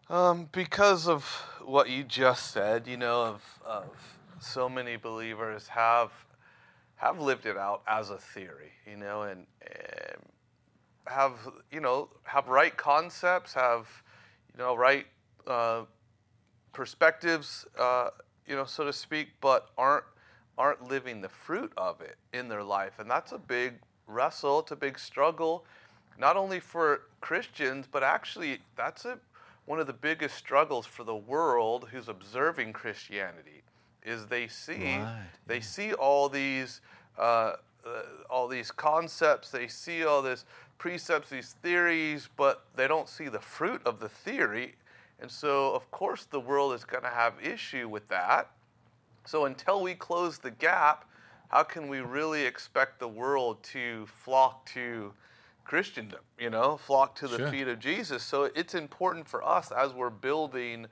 Um, 0.09 0.49
because 0.51 1.07
of 1.07 1.25
what 1.65 1.89
you 1.89 2.03
just 2.03 2.51
said, 2.51 2.89
you 2.89 2.97
know, 2.97 3.23
of, 3.23 3.61
of 3.65 4.19
so 4.43 4.69
many 4.69 4.97
believers 4.97 5.69
have 5.69 6.13
have 6.97 7.21
lived 7.21 7.47
it 7.47 7.57
out 7.57 7.83
as 7.89 8.11
a 8.11 8.17
theory, 8.17 8.71
you 8.89 8.97
know, 8.97 9.23
and, 9.23 9.47
and 9.61 10.23
have 11.07 11.33
you 11.71 11.81
know 11.81 12.09
have 12.25 12.49
right 12.49 12.77
concepts, 12.77 13.55
have 13.55 13.89
you 14.53 14.63
know 14.63 14.77
right 14.77 15.07
uh, 15.47 15.83
perspectives, 16.73 17.67
uh, 17.79 18.11
you 18.47 18.55
know, 18.55 18.65
so 18.65 18.85
to 18.85 18.93
speak, 18.93 19.29
but 19.41 19.71
aren't 19.79 20.05
aren't 20.59 20.89
living 20.89 21.21
the 21.21 21.29
fruit 21.29 21.73
of 21.77 22.01
it 22.01 22.17
in 22.33 22.49
their 22.49 22.63
life, 22.63 22.99
and 22.99 23.11
that's 23.11 23.33
a 23.33 23.39
big 23.39 23.75
wrestle. 24.07 24.61
It's 24.61 24.73
a 24.73 24.77
big 24.77 24.99
struggle, 24.99 25.65
not 26.19 26.37
only 26.37 26.61
for 26.61 27.03
Christians, 27.21 27.87
but 27.91 28.03
actually 28.03 28.59
that's 28.77 29.05
a 29.05 29.19
one 29.67 29.79
of 29.79 29.87
the 29.87 29.93
biggest 29.93 30.35
struggles 30.37 30.87
for 30.87 31.05
the 31.05 31.15
world 31.15 31.89
who's 31.93 32.09
observing 32.09 32.73
Christianity 32.73 33.63
is 34.04 34.26
they 34.26 34.49
see 34.49 34.99
Right, 34.99 35.12
they 35.47 35.61
see 35.61 35.92
all 35.94 36.28
these 36.28 36.80
uh, 37.18 37.54
uh, 37.85 38.02
all 38.30 38.49
these 38.49 38.71
concepts, 38.71 39.50
they 39.50 39.66
see 39.68 40.04
all 40.04 40.23
this 40.23 40.44
precepts, 40.78 41.30
these 41.30 41.54
theories, 41.62 42.28
but 42.37 42.64
they 42.76 42.88
don't 42.88 43.09
see 43.09 43.28
the 43.28 43.40
fruit 43.40 43.82
of 43.85 44.00
the 44.00 44.09
theory, 44.09 44.75
and 45.21 45.30
so 45.30 45.73
of 45.75 45.90
course 45.90 46.25
the 46.25 46.40
world 46.40 46.73
is 46.75 46.85
going 46.85 47.02
to 47.02 47.11
have 47.11 47.35
issue 47.42 47.88
with 47.88 48.06
that. 48.09 48.50
So 49.25 49.44
until 49.44 49.82
we 49.82 49.94
close 49.94 50.38
the 50.38 50.50
gap, 50.50 51.04
how 51.49 51.62
can 51.62 51.88
we 51.88 52.00
really 52.00 52.44
expect 52.44 52.99
the 52.99 53.09
world 53.09 53.62
to 53.64 54.06
flock 54.06 54.66
to 54.75 55.12
Christendom, 55.64 56.21
you 56.38 56.50
know, 56.50 56.76
flock 56.76 57.14
to 57.16 57.28
the 57.28 57.38
Sure. 57.38 57.50
feet 57.50 57.68
of 57.68 57.78
Jesus? 57.78 58.23
So 58.23 58.50
it's 58.54 58.75
important 58.75 59.28
for 59.28 59.44
us 59.44 59.71
as 59.71 59.92
we're 59.92 60.11
building, 60.11 60.87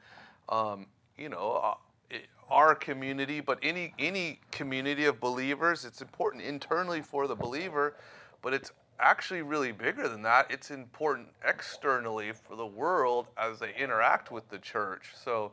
um, 0.48 0.86
you 1.18 1.28
know, 1.28 1.60
uh, 1.62 1.74
our 2.50 2.74
community, 2.74 3.40
but 3.40 3.58
any 3.62 3.94
any 3.98 4.40
community 4.50 5.04
of 5.04 5.20
believers. 5.20 5.84
It's 5.84 6.02
important 6.02 6.42
internally 6.44 7.00
for 7.00 7.26
the 7.26 7.36
believer, 7.36 7.94
but 8.42 8.52
it's 8.52 8.72
actually 8.98 9.42
really 9.42 9.72
bigger 9.72 10.08
than 10.08 10.22
that. 10.22 10.50
It's 10.50 10.70
important 10.70 11.28
externally 11.46 12.32
for 12.32 12.56
the 12.56 12.66
world 12.66 13.28
as 13.36 13.58
they 13.58 13.74
interact 13.74 14.30
with 14.30 14.48
the 14.50 14.58
church. 14.58 15.12
So 15.22 15.52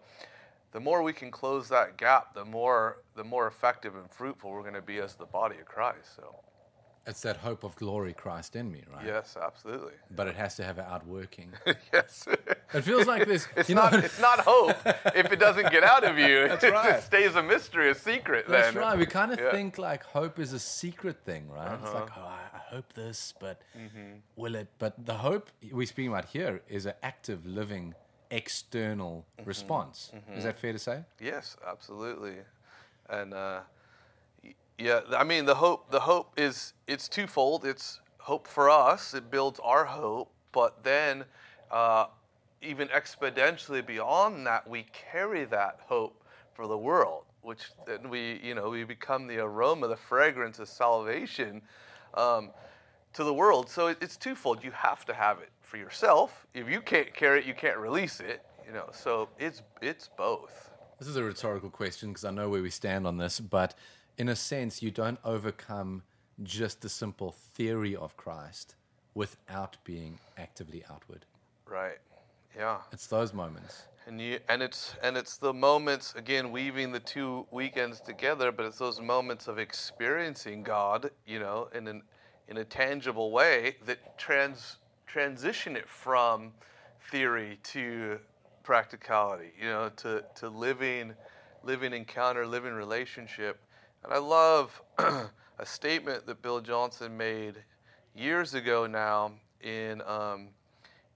the 0.71 0.79
more 0.79 1.01
we 1.01 1.13
can 1.13 1.31
close 1.31 1.69
that 1.69 1.97
gap, 1.97 2.33
the 2.33 2.45
more 2.45 2.97
the 3.15 3.23
more 3.23 3.47
effective 3.47 3.95
and 3.95 4.09
fruitful 4.09 4.51
we're 4.51 4.61
going 4.61 4.73
to 4.73 4.81
be 4.81 4.99
as 4.99 5.15
the 5.15 5.25
body 5.25 5.57
of 5.59 5.65
Christ. 5.65 6.15
So 6.15 6.35
It's 7.07 7.21
that 7.21 7.37
hope 7.37 7.63
of 7.63 7.75
glory 7.77 8.13
Christ 8.13 8.55
in 8.55 8.69
me, 8.71 8.83
right? 8.93 9.05
yes, 9.05 9.37
absolutely. 9.41 9.93
But 10.15 10.27
it 10.27 10.35
has 10.35 10.55
to 10.57 10.63
have 10.63 10.77
an 10.77 10.85
outworking. 10.89 11.53
yes. 11.93 12.27
It 12.73 12.81
feels 12.81 13.07
like 13.07 13.25
this. 13.25 13.47
It's 13.55 13.69
you 13.69 13.75
not 13.75 13.93
know, 13.93 13.99
it's 13.99 14.19
not 14.19 14.39
hope 14.41 14.75
if 15.15 15.31
it 15.31 15.39
doesn't 15.39 15.71
get 15.71 15.83
out 15.83 16.03
of 16.03 16.17
you. 16.19 16.47
That's 16.49 16.63
it 16.65 16.73
right. 16.73 16.91
just 16.95 17.05
stays 17.07 17.35
a 17.35 17.41
mystery, 17.43 17.89
a 17.89 17.95
secret 17.95 18.45
That's 18.47 18.73
then. 18.73 18.83
right. 18.83 18.97
We 18.97 19.05
kind 19.05 19.31
of 19.31 19.39
Yeah. 19.39 19.51
think 19.51 19.77
like 19.77 20.03
hope 20.03 20.37
is 20.37 20.51
a 20.53 20.59
secret 20.59 21.17
thing, 21.23 21.49
right? 21.49 21.73
It's 21.79 21.83
Uh-huh. 21.93 21.99
like, 22.01 22.11
oh, 22.17 22.21
I, 22.55 22.59
hope 22.75 22.91
this, 22.93 23.33
but 23.39 23.61
Mm-hmm. 23.77 24.19
will 24.35 24.55
it? 24.55 24.67
But 24.77 24.93
the 25.05 25.13
hope 25.27 25.49
we're 25.71 25.87
speaking 25.87 26.11
about 26.11 26.25
here 26.25 26.61
is 26.67 26.85
an 26.85 26.95
active, 27.01 27.45
living, 27.45 27.95
external 28.31 29.25
Mm-hmm. 29.39 29.47
response. 29.47 30.11
Is 30.35 30.43
that 30.43 30.59
fair 30.59 30.73
to 30.73 30.79
say? 30.79 30.97
Yes, 31.19 31.55
absolutely. 31.65 32.37
And 33.09 33.33
uh, 33.33 33.61
yeah, 34.77 35.01
I 35.15 35.23
mean 35.23 35.45
the 35.45 35.55
hope 35.55 35.91
the 35.91 35.99
hope 35.99 36.33
is 36.37 36.73
it's 36.87 37.07
twofold. 37.07 37.65
It's 37.65 37.99
hope 38.19 38.47
for 38.47 38.69
us. 38.69 39.13
It 39.13 39.31
builds 39.31 39.59
our 39.63 39.85
hope, 39.85 40.31
but 40.51 40.83
then 40.83 41.25
uh, 41.71 42.05
even 42.61 42.87
exponentially 42.89 43.85
beyond 43.85 44.45
that, 44.47 44.67
we 44.67 44.85
carry 45.11 45.45
that 45.45 45.79
hope 45.87 46.23
for 46.53 46.67
the 46.67 46.77
world, 46.77 47.23
which 47.41 47.71
then 47.85 48.09
we 48.09 48.39
you 48.43 48.55
know 48.55 48.69
we 48.69 48.83
become 48.83 49.27
the 49.27 49.39
aroma, 49.39 49.87
the 49.87 49.97
fragrance 49.97 50.59
of 50.59 50.67
salvation. 50.67 51.61
Um, 52.13 52.51
to 53.17 53.23
the 53.23 53.33
world. 53.33 53.69
So 53.69 53.87
it, 53.87 53.97
it's 53.99 54.15
twofold. 54.15 54.63
You 54.63 54.71
have 54.71 55.03
to 55.05 55.13
have 55.13 55.39
it 55.39 55.49
for 55.61 55.77
yourself. 55.77 56.45
If 56.53 56.69
you 56.69 56.81
can't 56.81 57.13
carry 57.13 57.39
it, 57.39 57.45
you 57.45 57.55
can't 57.55 57.77
release 57.77 58.19
it. 58.19 58.45
You 58.65 58.73
know, 58.73 58.89
so 58.91 59.29
it's 59.39 59.63
it's 59.81 60.09
both. 60.17 60.69
This 60.99 61.07
is 61.07 61.15
a 61.15 61.23
rhetorical 61.23 61.69
question 61.69 62.09
because 62.09 62.25
I 62.25 62.31
know 62.31 62.49
where 62.49 62.61
we 62.61 62.69
stand 62.69 63.07
on 63.07 63.17
this, 63.17 63.39
but 63.39 63.75
in 64.17 64.29
a 64.29 64.35
sense, 64.35 64.81
you 64.81 64.91
don't 64.91 65.19
overcome 65.23 66.03
just 66.43 66.81
the 66.81 66.89
simple 66.89 67.31
theory 67.31 67.95
of 67.95 68.15
Christ 68.17 68.75
without 69.13 69.77
being 69.83 70.19
actively 70.37 70.83
outward. 70.89 71.25
Right. 71.65 71.97
Yeah. 72.55 72.77
It's 72.91 73.07
those 73.07 73.33
moments. 73.33 73.83
And 74.05 74.21
you 74.21 74.39
and 74.47 74.61
it's 74.61 74.95
and 75.03 75.17
it's 75.17 75.37
the 75.37 75.53
moments 75.53 76.13
again 76.15 76.51
weaving 76.51 76.91
the 76.91 76.99
two 76.99 77.45
weekends 77.51 77.99
together, 77.99 78.51
but 78.51 78.65
it's 78.65 78.77
those 78.77 79.01
moments 79.01 79.47
of 79.47 79.59
experiencing 79.59 80.63
God, 80.63 81.11
you 81.25 81.39
know, 81.39 81.67
in 81.75 81.87
an 81.87 82.03
in 82.47 82.57
a 82.57 82.63
tangible 82.63 83.31
way 83.31 83.75
that 83.85 84.17
trans 84.17 84.77
transition 85.07 85.75
it 85.75 85.89
from 85.89 86.53
theory 87.11 87.59
to 87.63 88.19
practicality, 88.63 89.51
you 89.59 89.67
know, 89.67 89.89
to, 89.97 90.23
to 90.35 90.49
living 90.49 91.13
living 91.63 91.93
encounter, 91.93 92.47
living 92.47 92.73
relationship. 92.73 93.59
And 94.03 94.13
I 94.13 94.17
love 94.17 94.81
a 94.97 95.65
statement 95.65 96.25
that 96.27 96.41
Bill 96.41 96.61
Johnson 96.61 97.17
made 97.17 97.55
years 98.15 98.53
ago 98.53 98.87
now 98.87 99.31
in 99.61 100.01
um, 100.03 100.49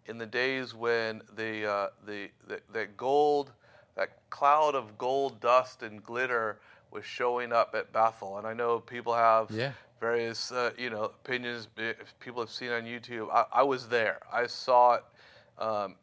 in 0.07 0.17
the 0.17 0.25
days 0.25 0.73
when 0.73 1.21
the, 1.35 1.69
uh, 1.69 1.87
the, 2.05 2.29
the 2.47 2.59
that 2.73 2.97
gold, 2.97 3.51
that 3.95 4.09
cloud 4.29 4.75
of 4.75 4.97
gold 4.97 5.39
dust 5.39 5.83
and 5.83 6.03
glitter 6.03 6.59
was 6.91 7.05
showing 7.05 7.53
up 7.53 7.73
at 7.75 7.93
Bethel. 7.93 8.37
And 8.37 8.45
I 8.47 8.53
know 8.53 8.79
people 8.79 9.13
have 9.13 9.49
Yeah. 9.51 9.71
various, 9.99 10.51
uh, 10.51 10.71
you 10.77 10.89
know, 10.89 11.03
opinions. 11.03 11.67
People 12.19 12.41
have 12.41 12.49
seen 12.49 12.71
on 12.71 12.83
YouTube. 12.83 13.29
I, 13.31 13.45
I 13.53 13.63
was 13.63 13.87
there. 13.87 14.19
I 14.31 14.47
saw 14.47 14.95
it. 14.95 15.03
Um, 15.57 15.95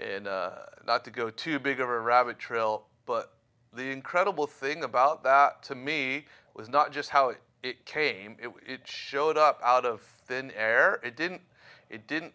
and 0.00 0.26
uh, 0.26 0.50
not 0.86 1.04
to 1.04 1.10
go 1.10 1.30
too 1.30 1.58
big 1.58 1.80
of 1.80 1.88
a 1.88 2.00
rabbit 2.00 2.38
trail, 2.38 2.86
but 3.04 3.32
the 3.76 3.90
incredible 3.90 4.46
thing 4.46 4.84
about 4.84 5.22
that 5.24 5.62
to 5.64 5.74
me 5.74 6.24
was 6.54 6.68
not 6.68 6.92
just 6.92 7.10
how 7.10 7.30
it, 7.30 7.40
it 7.62 7.84
came. 7.86 8.36
It, 8.42 8.50
it 8.66 8.80
showed 8.86 9.36
up 9.36 9.60
out 9.62 9.84
of 9.84 10.00
thin 10.00 10.52
air. 10.56 11.00
It 11.04 11.16
didn't. 11.16 11.42
It 11.88 12.06
didn't 12.06 12.32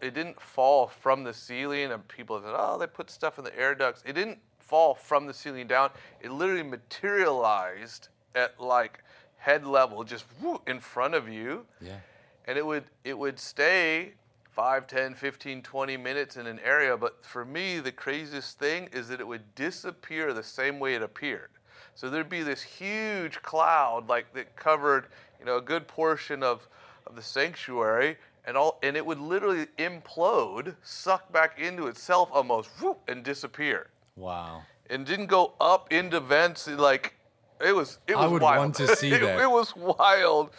it 0.00 0.14
didn't 0.14 0.40
fall 0.40 0.88
from 0.88 1.24
the 1.24 1.32
ceiling 1.32 1.90
and 1.92 2.06
people 2.08 2.40
said, 2.40 2.52
oh, 2.54 2.76
they 2.78 2.86
put 2.86 3.10
stuff 3.10 3.38
in 3.38 3.44
the 3.44 3.58
air 3.58 3.74
ducts. 3.74 4.02
It 4.06 4.12
didn't 4.12 4.38
fall 4.58 4.94
from 4.94 5.26
the 5.26 5.32
ceiling 5.32 5.66
down. 5.66 5.90
It 6.20 6.30
literally 6.30 6.62
materialized 6.62 8.08
at 8.34 8.60
like 8.60 9.02
head 9.38 9.66
level, 9.66 10.04
just 10.04 10.24
whoo, 10.40 10.60
in 10.66 10.80
front 10.80 11.14
of 11.14 11.28
you. 11.28 11.66
Yeah. 11.80 11.98
And 12.46 12.58
it 12.58 12.66
would 12.66 12.84
it 13.04 13.18
would 13.18 13.38
stay 13.38 14.14
5, 14.56 14.86
10, 14.86 15.14
15, 15.14 15.60
20 15.60 15.96
minutes 15.98 16.36
in 16.38 16.46
an 16.46 16.58
area. 16.64 16.96
But 16.96 17.22
for 17.22 17.44
me, 17.44 17.78
the 17.78 17.92
craziest 17.92 18.58
thing 18.58 18.88
is 18.90 19.08
that 19.08 19.20
it 19.20 19.28
would 19.28 19.54
disappear 19.54 20.32
the 20.32 20.42
same 20.42 20.80
way 20.80 20.94
it 20.94 21.02
appeared. 21.02 21.50
So 21.94 22.08
there'd 22.08 22.30
be 22.30 22.42
this 22.42 22.62
huge 22.62 23.42
cloud 23.42 24.08
like 24.08 24.32
that 24.32 24.56
covered, 24.56 25.08
you 25.38 25.44
know, 25.44 25.58
a 25.58 25.60
good 25.60 25.86
portion 25.86 26.42
of, 26.42 26.66
of 27.06 27.16
the 27.16 27.22
sanctuary 27.22 28.16
and 28.46 28.56
all 28.56 28.78
and 28.82 28.96
it 28.96 29.04
would 29.04 29.18
literally 29.18 29.66
implode, 29.78 30.74
suck 30.82 31.30
back 31.32 31.58
into 31.60 31.86
itself 31.88 32.30
almost 32.32 32.70
whoop, 32.80 32.98
and 33.08 33.22
disappear. 33.22 33.88
Wow. 34.16 34.62
And 34.88 35.04
didn't 35.04 35.26
go 35.26 35.52
up 35.60 35.92
into 35.92 36.18
vents 36.18 36.66
like 36.66 37.14
it 37.60 37.74
was 37.74 37.98
it 38.08 38.16
was 38.16 38.24
I 38.24 38.28
would 38.28 38.40
wild. 38.40 38.58
want 38.58 38.74
to 38.76 38.96
see 38.96 39.12
it, 39.12 39.20
that. 39.20 39.38
it 39.38 39.50
was 39.50 39.76
wild. 39.76 40.50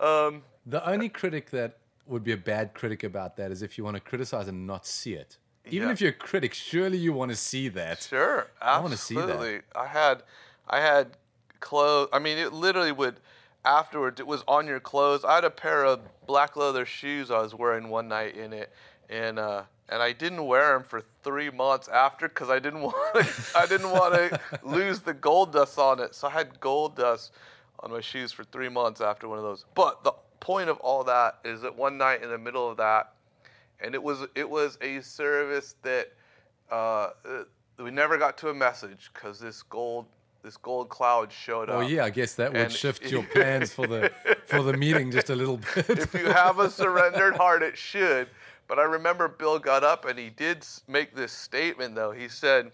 Um, 0.00 0.42
The 0.66 0.86
only 0.86 1.08
critic 1.08 1.50
that 1.52 1.77
would 2.08 2.24
be 2.24 2.32
a 2.32 2.36
bad 2.36 2.74
critic 2.74 3.04
about 3.04 3.36
that 3.36 3.50
is 3.50 3.62
if 3.62 3.76
you 3.78 3.84
want 3.84 3.96
to 3.96 4.00
criticize 4.00 4.48
and 4.48 4.66
not 4.66 4.86
see 4.86 5.14
it. 5.14 5.36
Even 5.66 5.88
Yeah. 5.88 5.92
if 5.92 6.00
you're 6.00 6.10
a 6.10 6.14
critic, 6.14 6.54
surely 6.54 6.96
you 6.98 7.12
want 7.12 7.30
to 7.30 7.36
see 7.36 7.68
that. 7.68 8.02
Sure, 8.02 8.46
I 8.60 8.80
wanna 8.80 8.96
see 8.96 9.14
that. 9.16 9.28
absolutely. 9.28 9.60
I 9.74 9.86
had, 9.86 10.22
I 10.66 10.80
had 10.80 11.16
clothes. 11.60 12.08
I 12.12 12.18
mean, 12.18 12.38
it 12.38 12.52
literally 12.52 12.92
would. 12.92 13.20
Afterwards, 13.64 14.18
it 14.18 14.26
was 14.26 14.44
on 14.48 14.66
your 14.66 14.80
clothes. 14.80 15.24
I 15.24 15.34
had 15.34 15.44
a 15.44 15.50
pair 15.50 15.84
of 15.84 16.00
black 16.26 16.56
leather 16.56 16.86
shoes 16.86 17.30
I 17.30 17.40
was 17.42 17.54
wearing 17.54 17.90
one 17.90 18.08
night 18.08 18.34
in 18.36 18.52
it, 18.54 18.72
and 19.10 19.38
uh, 19.38 19.64
and 19.90 20.00
I 20.00 20.12
didn't 20.12 20.46
wear 20.46 20.72
them 20.72 20.84
for 20.84 21.02
three 21.22 21.50
months 21.50 21.88
after 21.88 22.28
because 22.28 22.48
I 22.48 22.60
didn't 22.60 22.80
want 22.88 23.28
I 23.54 23.66
didn't 23.66 23.90
want 23.90 24.14
to 24.14 24.40
lose 24.62 25.00
the 25.00 25.12
gold 25.12 25.52
dust 25.52 25.78
on 25.78 26.00
it. 26.00 26.14
So 26.14 26.28
I 26.28 26.30
had 26.30 26.58
gold 26.60 26.96
dust 26.96 27.32
on 27.80 27.90
my 27.90 28.00
shoes 28.00 28.32
for 28.32 28.44
three 28.44 28.68
months 28.70 29.00
after 29.02 29.28
one 29.28 29.36
of 29.38 29.44
those. 29.44 29.66
But 29.74 30.02
the 30.04 30.12
point 30.40 30.68
of 30.68 30.78
all 30.78 31.04
that 31.04 31.38
is 31.44 31.62
that 31.62 31.76
one 31.76 31.98
night 31.98 32.22
in 32.22 32.30
the 32.30 32.38
middle 32.38 32.70
of 32.70 32.76
that, 32.78 33.12
and 33.80 33.94
it 33.94 34.02
was 34.02 34.26
it 34.34 34.48
was 34.48 34.78
a 34.80 35.00
service 35.00 35.76
that 35.82 36.12
uh, 36.70 37.10
we 37.78 37.90
never 37.90 38.18
got 38.18 38.38
to 38.38 38.48
a 38.48 38.54
message 38.54 39.10
because 39.12 39.38
this 39.38 39.62
gold 39.62 40.06
this 40.42 40.56
gold 40.56 40.88
cloud 40.88 41.32
showed 41.32 41.68
up. 41.68 41.76
Oh 41.76 41.80
yeah, 41.80 42.04
I 42.04 42.10
guess 42.10 42.34
that 42.36 42.52
would 42.52 42.72
shift 42.72 43.10
your 43.10 43.22
plans 43.34 43.72
for 43.72 43.86
the 43.86 44.12
for 44.46 44.62
the 44.62 44.72
meeting 44.72 45.10
just 45.10 45.30
a 45.30 45.36
little 45.36 45.58
bit. 45.74 45.88
if 45.90 46.14
you 46.14 46.26
have 46.26 46.58
a 46.58 46.70
surrendered 46.70 47.36
heart, 47.36 47.62
it 47.62 47.76
should. 47.76 48.28
But 48.68 48.78
I 48.78 48.82
remember 48.82 49.28
Bill 49.28 49.58
got 49.58 49.82
up 49.82 50.04
and 50.04 50.18
he 50.18 50.28
did 50.28 50.64
make 50.86 51.16
this 51.16 51.32
statement, 51.32 51.94
though. 51.94 52.12
He 52.12 52.28
said, 52.28 52.70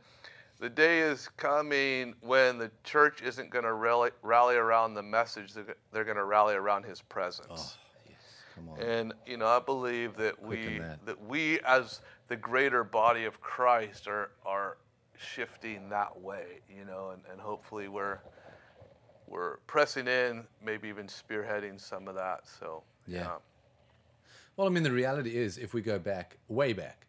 The 0.61 0.71
day 0.71 1.01
is 1.01 1.29
coming 1.37 2.15
when 2.21 2.59
the 2.59 2.71
church 2.85 3.23
isn't 3.23 3.51
going 3.51 3.65
to 3.65 3.73
rally, 3.73 4.11
rally 4.23 4.57
around 4.57 4.95
the 4.95 5.03
message, 5.03 5.53
they're, 5.53 5.77
they're 5.93 6.05
going 6.05 6.17
to 6.17 6.25
rally 6.25 6.55
around 6.55 6.85
his 6.85 7.03
presence. 7.03 7.49
Oh, 7.51 8.13
come 8.55 8.69
on. 8.71 8.81
And 8.81 9.15
you 9.27 9.37
know, 9.37 9.47
I 9.47 9.59
believe 9.59 10.17
that 10.17 10.41
we 10.41 10.79
that. 10.79 11.05
that 11.07 11.25
we 11.27 11.61
as 11.61 12.01
the 12.29 12.37
greater 12.37 12.85
body 12.85 13.25
of 13.25 13.41
Christ 13.41 14.07
are 14.07 14.31
are 14.47 14.79
shifting 15.19 15.89
that 15.89 16.21
way, 16.21 16.61
you 16.75 16.85
know, 16.85 17.11
and, 17.11 17.23
and 17.31 17.41
hopefully 17.41 17.89
we're 17.89 18.21
we're 19.27 19.57
pressing 19.67 20.07
in, 20.07 20.45
maybe 20.65 20.89
even 20.89 21.07
spearheading 21.07 21.81
some 21.81 22.09
of 22.09 22.15
that. 22.15 22.43
So 22.47 22.83
Yeah. 23.07 23.37
Well, 24.57 24.69
I 24.69 24.71
mean, 24.71 24.85
the 24.85 24.93
reality 24.93 25.37
is, 25.37 25.59
if 25.59 25.75
we 25.75 25.83
go 25.83 25.99
back, 25.99 26.37
way 26.49 26.73
back, 26.73 27.07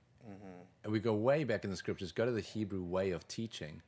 and 0.86 0.94
we 0.94 1.00
go 1.02 1.14
way 1.14 1.44
back 1.44 1.64
in 1.66 1.72
the 1.72 1.76
scriptures, 1.76 2.12
go 2.14 2.26
to 2.26 2.32
the 2.32 2.40
Hebrew 2.40 2.84
way 2.84 3.10
of 3.12 3.28
teaching, 3.28 3.82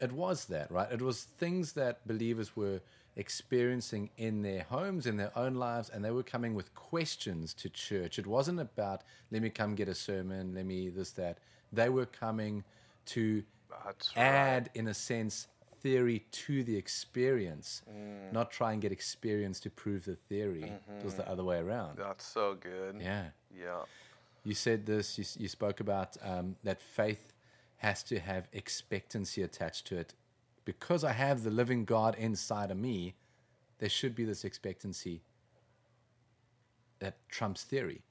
it 0.00 0.12
was 0.12 0.44
that, 0.46 0.70
right? 0.70 0.90
It 0.92 1.00
was 1.00 1.22
things 1.38 1.72
that 1.74 2.06
believers 2.06 2.56
were 2.56 2.80
experiencing 3.16 4.10
in 4.18 4.42
their 4.42 4.64
homes, 4.64 5.06
in 5.06 5.16
their 5.16 5.30
own 5.38 5.54
lives, 5.54 5.88
and 5.90 6.04
they 6.04 6.10
were 6.10 6.24
coming 6.24 6.54
with 6.54 6.74
questions 6.74 7.54
to 7.54 7.68
church. 7.68 8.18
It 8.18 8.26
wasn't 8.26 8.58
about, 8.60 9.02
let 9.30 9.42
me 9.42 9.48
come 9.50 9.76
get 9.76 9.88
a 9.88 9.94
sermon, 9.94 10.54
let 10.54 10.66
me 10.66 10.88
this, 10.88 11.12
that. 11.12 11.38
They 11.72 11.88
were 11.88 12.06
coming 12.06 12.64
to 13.06 13.44
That's 13.84 14.16
right. 14.16 14.22
add, 14.24 14.70
in 14.74 14.88
a 14.88 14.94
sense, 14.94 15.46
theory 15.80 16.24
to 16.32 16.64
the 16.64 16.76
experience, 16.76 17.82
Mm. 17.88 18.32
not 18.32 18.50
try 18.50 18.72
and 18.72 18.82
get 18.82 18.90
experience 18.90 19.60
to 19.60 19.70
prove 19.70 20.04
the 20.04 20.16
theory. 20.16 20.64
It 20.98 21.04
was 21.04 21.14
the 21.14 21.28
other 21.28 21.44
way 21.44 21.58
around. 21.58 21.98
That's 21.98 22.24
so 22.26 22.54
good. 22.54 22.96
Yeah. 23.00 23.26
Yeah. 23.56 23.82
You 24.44 24.54
said 24.54 24.86
this, 24.86 25.18
you, 25.18 25.24
you 25.38 25.48
spoke 25.48 25.80
about 25.80 26.16
um, 26.22 26.56
that 26.64 26.80
faith 26.82 27.32
has 27.78 28.02
to 28.04 28.20
have 28.20 28.48
expectancy 28.52 29.42
attached 29.42 29.86
to 29.88 29.96
it. 29.98 30.14
Because 30.64 31.04
I 31.04 31.12
have 31.12 31.42
the 31.42 31.50
living 31.50 31.84
God 31.84 32.14
inside 32.16 32.70
of 32.70 32.78
me, 32.78 33.14
there 33.78 33.88
should 33.88 34.14
be 34.14 34.24
this 34.24 34.44
expectancy 34.44 35.20
that 37.00 37.16
trumps 37.28 37.64
theory. 37.64 38.02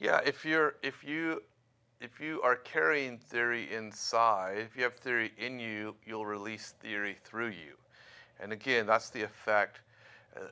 Yeah, 0.00 0.20
if 0.26 0.44
you're 0.44 0.74
if 0.82 1.04
you 1.04 1.42
if 2.00 2.20
you 2.20 2.42
are 2.42 2.56
carrying 2.56 3.18
theory 3.18 3.72
inside, 3.72 4.58
if 4.58 4.76
you 4.76 4.82
have 4.82 4.94
theory 4.96 5.32
in 5.38 5.60
you, 5.60 5.94
you'll 6.04 6.26
release 6.26 6.74
theory 6.80 7.16
through 7.22 7.50
you. 7.50 7.76
And 8.40 8.52
again, 8.52 8.86
that's 8.86 9.10
the 9.10 9.22
effect 9.22 9.80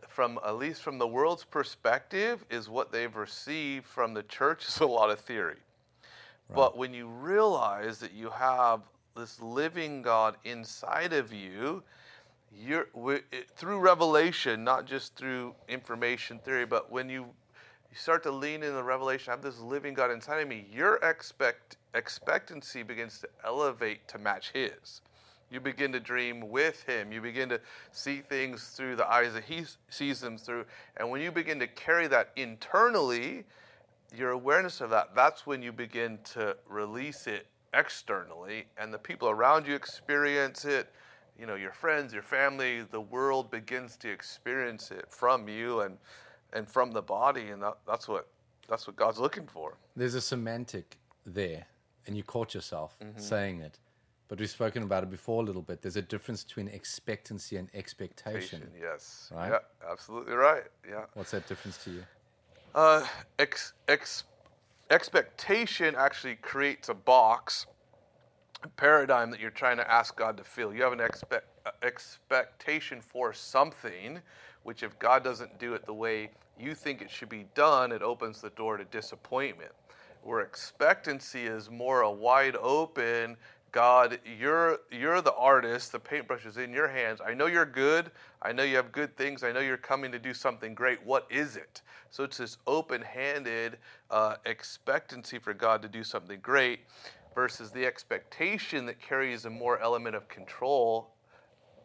from 0.09 0.39
at 0.45 0.57
least 0.57 0.83
from 0.83 0.99
the 0.99 1.07
world's 1.07 1.45
perspective 1.45 2.45
is 2.51 2.69
what 2.69 2.93
they've 2.93 3.15
received 3.15 3.87
from 3.87 4.15
the 4.15 4.23
church 4.25 4.67
is 4.69 4.81
a 4.81 4.87
lot 4.87 5.11
of 5.11 5.21
theory. 5.21 5.57
But 6.53 6.77
when 6.77 6.93
you 6.93 7.07
realize 7.07 7.99
that 8.01 8.13
you 8.13 8.29
have 8.31 8.81
this 9.17 9.41
living 9.41 10.03
God 10.03 10.37
inside 10.45 11.13
of 11.13 11.33
you, 11.33 11.83
you're 12.53 12.89
through 13.57 13.79
revelation, 13.79 14.65
not 14.65 14.85
just 14.85 15.15
through 15.15 15.55
information 15.69 16.41
theory, 16.41 16.67
but 16.67 16.91
when 16.91 17.09
you 17.09 17.27
you 17.91 17.97
start 17.97 18.23
to 18.23 18.31
lean 18.31 18.63
in 18.63 18.75
the 18.75 18.83
revelation, 18.83 19.31
I 19.31 19.35
have 19.35 19.43
this 19.43 19.59
living 19.59 19.95
God 19.95 20.13
inside 20.13 20.41
of 20.41 20.49
me, 20.49 20.67
your 20.73 20.97
expect 20.97 21.77
expectancy 21.95 22.85
begins 22.85 23.19
to 23.21 23.29
elevate 23.45 24.07
to 24.09 24.19
match 24.19 24.53
His. 24.53 25.01
You 25.51 25.61
begin 25.61 25.93
to 25.93 26.01
dream 26.01 26.49
with 26.51 26.83
Him. 26.85 27.13
You 27.13 27.21
begin 27.21 27.49
to 27.49 27.61
see 27.93 28.19
things 28.21 28.69
through 28.69 28.97
the 28.97 29.11
eyes 29.11 29.35
that 29.35 29.45
He 29.45 29.65
sees 29.89 30.21
them 30.21 30.39
through. 30.39 30.65
And 30.97 31.11
when 31.11 31.21
you 31.21 31.33
begin 31.33 31.59
to 31.59 31.67
carry 31.67 32.07
that 32.09 32.31
internally, 32.37 33.45
your 34.17 34.31
awareness 34.31 34.81
of 34.81 34.91
that, 34.91 35.15
that's 35.15 35.47
when 35.47 35.63
you 35.63 35.73
begin 35.73 36.19
to 36.35 36.57
release 36.69 37.27
it 37.27 37.47
externally, 37.75 38.67
and 38.79 38.93
the 38.93 38.99
people 38.99 39.29
around 39.29 39.67
you 39.67 39.75
experience 39.75 40.65
it. 40.65 40.93
You 41.39 41.47
know, 41.47 41.55
your 41.55 41.73
friends, 41.73 42.13
your 42.13 42.23
family, 42.23 42.83
the 42.83 43.01
world 43.01 43.51
begins 43.51 43.97
to 43.99 44.11
experience 44.11 44.91
it 44.91 45.07
from 45.09 45.49
you 45.49 45.81
and 45.81 45.97
and 46.53 46.69
from 46.69 46.91
the 46.91 47.03
body, 47.03 47.51
and 47.51 47.63
that, 47.63 47.79
that's 47.87 48.09
what 48.09 48.27
that's 48.69 48.87
what 48.87 48.97
God's 48.97 49.19
looking 49.19 49.47
for. 49.47 49.77
There's 49.97 50.15
a 50.15 50.21
semantic 50.21 50.99
there, 51.25 51.67
and 52.07 52.17
you 52.17 52.23
caught 52.23 52.55
yourself 52.55 52.97
mm-hmm. 53.03 53.19
saying 53.19 53.61
it. 53.61 53.79
But 54.31 54.39
we've 54.39 54.49
spoken 54.49 54.85
about 54.85 55.03
it 55.03 55.11
before 55.11 55.43
a 55.43 55.45
little 55.45 55.61
bit. 55.61 55.83
There's 55.83 55.97
a 55.97 56.03
difference 56.03 56.45
between 56.45 56.69
expectancy 56.69 57.57
and 57.57 57.69
expectation. 57.75 58.61
Patient, 58.61 58.73
yes, 58.81 59.29
Right? 59.35 59.51
yeah, 59.51 59.91
absolutely 59.91 60.35
right. 60.35 60.63
Yeah. 60.89 61.07
What's 61.15 61.33
that 61.33 61.49
difference 61.49 61.83
to 61.83 61.91
you? 61.91 62.05
Uh, 62.73 63.05
ex, 63.41 63.73
ex, 63.89 64.23
expectation 64.89 65.97
actually 65.99 66.37
creates 66.37 66.89
a 66.89 66.95
box, 66.95 67.67
a 68.63 68.69
paradigm 68.69 69.33
that 69.33 69.41
you're 69.41 69.51
trying 69.51 69.79
to 69.79 69.91
ask 69.91 70.17
God 70.17 70.37
to 70.37 70.45
fill. 70.45 70.73
You 70.73 70.85
have 70.85 70.93
an 70.93 71.01
expect, 71.01 71.49
uh, 71.67 71.73
expectation 71.83 73.01
for 73.01 73.33
something, 73.33 74.21
which 74.63 74.85
if 74.85 74.97
God 75.01 75.25
doesn't 75.25 75.59
do 75.59 75.75
it 75.75 75.85
the 75.87 75.95
way 75.95 76.31
you 76.57 76.77
think 76.77 77.03
it 77.03 77.11
should 77.11 77.31
be 77.31 77.47
done, 77.57 77.91
it 77.91 78.01
opens 78.01 78.41
the 78.41 78.51
door 78.51 78.77
to 78.77 78.85
disappointment. 78.85 79.73
Where 80.23 80.41
expectancy 80.41 81.47
is 81.47 81.69
more 81.69 82.03
a 82.03 82.11
wide 82.13 82.55
open, 82.55 83.37
God, 83.73 84.19
you're 84.39 84.79
you're 84.91 85.21
the 85.21 85.35
artist. 85.35 85.93
The 85.93 86.01
paintbrush 86.01 86.47
is 86.47 86.57
in 86.57 86.73
your 86.73 86.89
hands. 86.89 87.21
I 87.25 87.35
know 87.35 87.47
you're 87.47 87.67
good. 87.67 88.11
I 88.43 88.53
know 88.53 88.63
you 88.63 88.77
have 88.77 88.91
good 88.93 89.17
things. 89.17 89.45
I 89.45 89.53
know 89.53 89.61
you're 89.61 89.77
coming 89.77 90.11
to 90.13 90.19
do 90.19 90.35
something 90.35 90.75
great. 90.75 91.05
What 91.05 91.27
is 91.31 91.57
it? 91.57 91.83
So 92.11 92.25
it's 92.25 92.39
this 92.39 92.57
open-handed 92.67 93.79
uh, 94.11 94.37
expectancy 94.45 95.39
for 95.39 95.55
God 95.55 95.83
to 95.83 95.89
do 95.89 96.03
something 96.03 96.41
great, 96.41 96.81
versus 97.35 97.71
the 97.71 97.87
expectation 97.87 98.87
that 98.87 99.01
carries 99.01 99.45
a 99.45 99.51
more 99.51 99.79
element 99.81 100.17
of 100.17 100.29
control. 100.29 101.11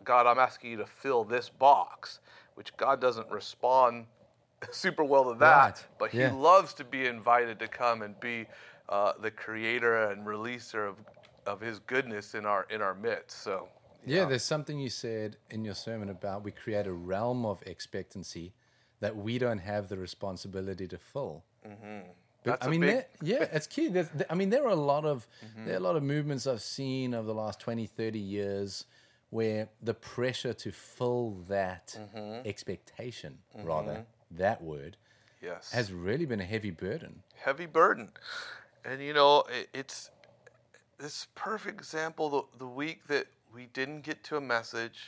God, 0.03 0.27
I'm 0.27 0.39
asking 0.39 0.71
you 0.71 0.77
to 0.77 0.85
fill 0.85 1.23
this 1.23 1.49
box, 1.49 2.19
which 2.55 2.75
God 2.77 2.99
doesn't 2.99 3.29
respond 3.29 4.05
super 4.71 5.03
well 5.03 5.31
to 5.31 5.39
that, 5.39 5.65
Right. 5.67 5.85
but 5.99 6.11
He 6.11 6.19
Yeah. 6.19 6.31
loves 6.31 6.73
to 6.75 6.83
be 6.83 7.05
invited 7.05 7.59
to 7.59 7.67
come 7.67 8.01
and 8.01 8.19
be 8.19 8.47
uh, 8.89 9.13
the 9.21 9.31
creator 9.31 10.09
and 10.11 10.25
releaser 10.25 10.87
of, 10.89 10.95
of 11.45 11.61
His 11.61 11.79
goodness 11.79 12.35
in 12.35 12.45
our 12.45 12.65
in 12.69 12.81
our 12.81 12.93
midst. 12.95 13.41
So 13.43 13.67
Yeah, 14.05 14.25
there's 14.25 14.43
something 14.43 14.79
you 14.79 14.89
said 14.89 15.37
in 15.49 15.65
your 15.65 15.75
sermon 15.75 16.09
about 16.09 16.43
we 16.43 16.51
create 16.51 16.87
a 16.87 16.93
realm 16.93 17.45
of 17.45 17.61
expectancy 17.65 18.53
that 18.99 19.15
we 19.15 19.37
don't 19.37 19.59
have 19.59 19.87
the 19.89 19.97
responsibility 19.97 20.87
to 20.87 20.97
fill. 20.97 21.43
But, 21.63 21.71
Mm-hmm. 21.71 21.99
That's 22.43 22.63
I 22.63 22.67
a 22.67 22.69
mean, 22.71 22.81
big- 22.81 23.05
yeah, 23.23 23.43
it's 23.57 23.65
key. 23.67 23.87
There's, 23.87 24.09
th- 24.09 24.27
I 24.29 24.35
mean, 24.35 24.51
there 24.51 24.63
are 24.65 24.69
a 24.81 24.83
lot 24.93 25.03
of 25.05 25.27
Mm-hmm. 25.43 25.65
there 25.65 25.73
are 25.73 25.77
a 25.77 25.87
lot 25.89 25.95
of 25.95 26.03
movements 26.03 26.45
I've 26.47 26.61
seen 26.61 27.13
over 27.15 27.25
the 27.27 27.33
last 27.33 27.59
20, 27.59 27.87
30 27.87 28.19
years 28.19 28.85
where 29.31 29.67
the 29.81 29.93
pressure 29.95 30.53
to 30.53 30.71
fill 30.71 31.31
that 31.49 31.97
Mm-hmm. 31.99 32.47
expectation, 32.47 33.39
rather 33.63 34.05
that 34.31 34.61
word, 34.61 34.97
yes, 35.41 35.71
has 35.71 35.91
really 35.91 36.25
been 36.25 36.39
a 36.41 36.45
heavy 36.45 36.71
burden. 36.71 37.23
heavy 37.35 37.65
burden. 37.65 38.09
And 38.85 39.01
you 39.01 39.13
know, 39.13 39.43
it, 39.49 39.67
it's 39.73 40.11
this 40.97 41.27
perfect 41.35 41.79
example. 41.79 42.29
The, 42.29 42.59
the 42.59 42.67
week 42.67 43.07
that 43.07 43.27
we 43.53 43.67
didn't 43.73 44.01
get 44.01 44.23
to 44.25 44.37
a 44.37 44.41
message, 44.41 44.99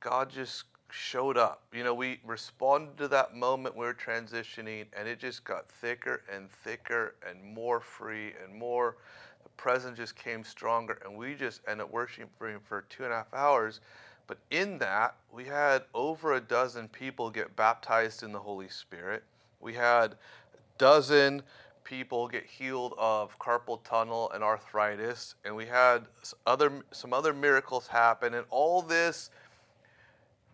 God 0.00 0.30
just 0.30 0.64
showed 0.90 1.36
up. 1.36 1.62
You 1.72 1.84
know, 1.84 1.94
we 1.94 2.20
responded 2.24 2.96
to 2.98 3.08
that 3.08 3.34
moment 3.34 3.76
we 3.76 3.84
were 3.84 3.94
transitioning, 3.94 4.86
and 4.96 5.08
it 5.08 5.18
just 5.18 5.44
got 5.44 5.68
thicker 5.68 6.22
and 6.32 6.50
thicker 6.50 7.14
and 7.28 7.42
more 7.42 7.80
free 7.80 8.32
and 8.44 8.54
more. 8.54 8.96
The 9.42 9.48
presence 9.50 9.98
just 9.98 10.16
came 10.16 10.44
stronger, 10.44 10.98
and 11.04 11.16
we 11.16 11.34
just 11.34 11.60
ended 11.68 11.86
up 11.86 11.92
worshiping 11.92 12.28
for 12.38 12.60
for 12.60 12.84
two 12.88 13.04
and 13.04 13.12
a 13.12 13.16
half 13.16 13.34
hours. 13.34 13.80
But 14.26 14.38
in 14.50 14.78
that, 14.78 15.14
we 15.32 15.44
had 15.44 15.84
over 15.94 16.34
a 16.34 16.40
dozen 16.40 16.88
people 16.88 17.30
get 17.30 17.54
baptized 17.54 18.22
in 18.22 18.32
the 18.32 18.40
Holy 18.40 18.68
Spirit. 18.68 19.22
We 19.60 19.74
had 19.74 20.12
a 20.12 20.16
dozen 20.78 21.42
people 21.86 22.28
get 22.28 22.44
healed 22.44 22.94
of 22.98 23.38
carpal 23.38 23.82
tunnel 23.84 24.30
and 24.34 24.44
arthritis, 24.44 25.36
and 25.44 25.56
we 25.56 25.64
had 25.66 26.06
other 26.46 26.70
some 26.90 27.12
other 27.14 27.32
miracles 27.32 27.86
happen, 27.86 28.34
and 28.34 28.44
all 28.50 28.82
this 28.82 29.30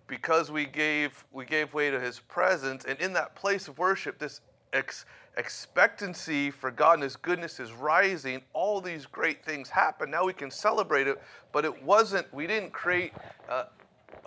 because 0.06 0.50
we 0.50 0.66
gave 0.66 1.24
we 1.32 1.44
gave 1.44 1.72
way 1.74 1.90
to 1.90 1.98
His 1.98 2.20
presence, 2.20 2.84
and 2.84 3.00
in 3.00 3.14
that 3.14 3.34
place 3.34 3.66
of 3.66 3.78
worship, 3.78 4.18
this 4.18 4.42
ex, 4.72 5.06
expectancy 5.38 6.50
for 6.50 6.70
God 6.70 6.94
and 6.94 7.02
His 7.02 7.16
goodness 7.16 7.58
is 7.58 7.72
rising. 7.72 8.42
All 8.52 8.80
these 8.80 9.06
great 9.06 9.42
things 9.42 9.70
happen. 9.70 10.10
Now 10.10 10.24
we 10.26 10.34
can 10.34 10.50
celebrate 10.50 11.06
it, 11.06 11.20
but 11.52 11.64
it 11.64 11.82
wasn't, 11.82 12.32
we 12.32 12.46
didn't 12.46 12.72
create 12.72 13.12
uh, 13.48 13.64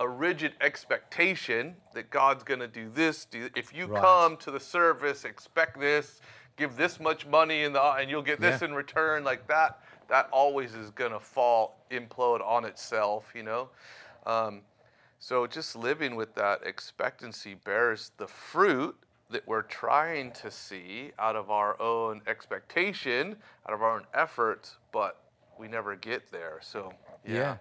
a 0.00 0.08
rigid 0.08 0.52
expectation 0.60 1.76
that 1.94 2.10
God's 2.10 2.42
going 2.42 2.60
to 2.60 2.68
do 2.68 2.90
this. 2.92 3.24
Do, 3.24 3.48
if 3.54 3.72
you 3.72 3.86
Right. 3.86 4.02
come 4.02 4.36
to 4.38 4.50
the 4.50 4.60
service, 4.60 5.24
expect 5.24 5.78
this, 5.78 6.20
give 6.56 6.76
this 6.76 6.98
much 6.98 7.26
money 7.26 7.62
in 7.62 7.72
the, 7.72 7.82
and 7.82 8.10
you'll 8.10 8.22
get 8.22 8.40
this 8.40 8.60
Yeah. 8.62 8.68
in 8.68 8.74
return, 8.74 9.24
like 9.24 9.46
that. 9.48 9.80
That 10.08 10.28
always 10.30 10.74
is 10.74 10.90
going 10.90 11.12
to 11.12 11.20
fall, 11.20 11.78
implode 11.90 12.40
on 12.46 12.64
itself, 12.64 13.32
you 13.34 13.42
know. 13.42 13.70
Um, 14.24 14.62
so 15.18 15.46
just 15.46 15.76
living 15.76 16.16
with 16.16 16.34
that 16.34 16.62
expectancy 16.64 17.54
bears 17.54 18.12
the 18.16 18.26
fruit 18.28 18.96
that 19.30 19.46
we're 19.46 19.62
trying 19.62 20.30
to 20.30 20.50
see 20.50 21.10
out 21.18 21.34
of 21.34 21.50
our 21.50 21.80
own 21.82 22.22
expectation, 22.28 23.36
out 23.66 23.74
of 23.74 23.82
our 23.82 23.96
own 23.96 24.06
efforts, 24.14 24.76
but 24.92 25.20
we 25.58 25.66
never 25.68 25.96
get 25.96 26.30
there. 26.30 26.60
So 26.62 26.92
Yeah. 27.24 27.34
yeah, 27.34 27.56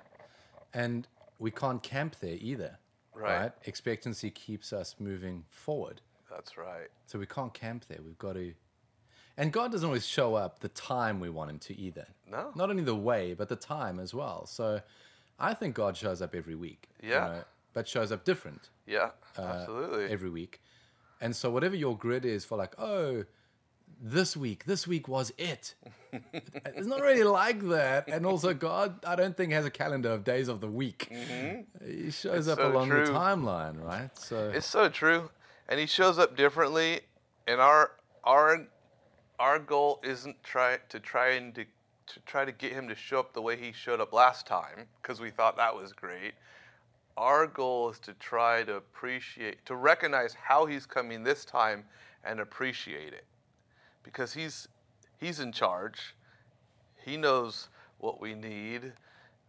And 0.74 1.08
we 1.40 1.50
can't 1.52 1.82
camp 1.82 2.18
there 2.20 2.38
either. 2.40 2.78
Right. 3.14 3.52
Expectancy 3.64 4.30
keeps 4.30 4.72
us 4.74 4.96
moving 5.00 5.46
forward. 5.50 6.02
that's 6.30 6.58
right. 6.58 6.90
So 7.08 7.18
we 7.18 7.26
can't 7.26 7.54
camp 7.54 7.86
there. 7.88 8.00
We've 8.04 8.18
got 8.20 8.34
to. 8.34 8.54
And 9.38 9.52
God 9.52 9.72
doesn't 9.72 9.86
always 9.86 10.06
show 10.08 10.36
up 10.36 10.60
the 10.60 10.70
time 10.70 11.20
we 11.20 11.30
want 11.30 11.50
Him 11.50 11.60
to 11.60 11.78
either. 11.78 12.08
No. 12.32 12.52
Not 12.56 12.70
only 12.70 12.84
the 12.84 12.96
way, 12.96 13.34
but 13.34 13.50
the 13.50 13.56
time 13.58 14.00
as 14.00 14.14
well. 14.14 14.46
So 14.46 14.82
I 15.40 15.54
think 15.54 15.76
God 15.76 15.98
shows 15.98 16.22
up 16.22 16.34
every 16.34 16.56
week. 16.56 16.88
you 17.02 17.10
Yeah. 17.10 17.28
know, 17.28 17.44
but 17.74 17.88
shows 17.88 18.12
up 18.12 18.24
different 18.24 18.70
Yeah, 18.86 19.10
uh, 19.38 19.42
absolutely. 19.42 20.06
every 20.06 20.30
week. 20.30 20.62
And 21.20 21.36
so 21.36 21.50
whatever 21.52 21.76
your 21.76 21.98
grid 21.98 22.24
is 22.26 22.46
for, 22.46 22.58
like, 22.58 22.74
oh, 22.80 23.26
this 24.02 24.36
week, 24.38 24.66
this 24.66 24.88
week 24.88 25.08
was 25.08 25.32
it. 25.38 25.76
it's 26.66 26.88
not 26.88 27.02
really 27.02 27.24
like 27.24 27.62
that. 27.70 28.08
And 28.08 28.26
also, 28.26 28.54
God, 28.54 29.04
I 29.06 29.16
don't 29.16 29.36
think 29.36 29.52
has 29.54 29.66
a 29.66 29.70
calendar 29.70 30.12
of 30.12 30.24
days 30.24 30.48
of 30.48 30.60
the 30.62 30.68
week. 30.68 31.08
He 31.12 32.12
shows 32.12 32.24
Mm-hmm. 32.24 32.38
It's 32.38 32.48
up 32.48 32.60
so 32.60 32.72
along 32.72 32.90
the 32.90 32.96
timeline, 33.12 33.82
right? 33.84 34.10
So 34.18 34.50
It's 34.54 34.66
so 34.66 34.90
true, 34.90 35.30
and 35.68 35.80
he 35.80 35.86
shows 35.86 36.18
up 36.20 36.36
differently. 36.38 37.02
And 37.48 37.60
our 37.62 37.92
our 38.24 38.68
our 39.40 39.60
goal 39.60 40.00
isn't 40.04 40.42
try 40.44 40.78
to 40.90 41.00
try 41.00 41.32
and 41.32 41.54
to, 41.56 41.64
to 41.64 42.20
try 42.26 42.46
to 42.46 42.52
get 42.52 42.72
him 42.72 42.88
to 42.88 42.96
show 42.96 43.20
up 43.20 43.34
the 43.34 43.42
way 43.42 43.58
he 43.58 43.72
showed 43.72 44.00
up 44.00 44.14
last 44.14 44.46
time 44.48 44.88
because 45.02 45.20
we 45.20 45.30
thought 45.30 45.58
that 45.58 45.76
was 45.76 45.94
great. 45.94 46.34
Our 47.18 47.48
goal 47.48 47.90
is 47.92 48.00
to 48.00 48.14
try 48.14 48.64
to 48.64 48.76
appreciate, 48.76 49.66
to 49.68 49.76
recognize 49.76 50.34
how 50.34 50.66
he's 50.66 50.86
coming 50.86 51.24
this 51.24 51.46
time 51.46 51.86
and 52.24 52.40
appreciate 52.40 53.14
it, 53.14 53.26
because 54.04 54.34
he's 54.34 54.68
he's 55.20 55.40
in 55.40 55.52
charge. 55.52 56.16
He 57.04 57.18
knows 57.18 57.70
what 58.00 58.20
we 58.20 58.34
need. 58.34 58.94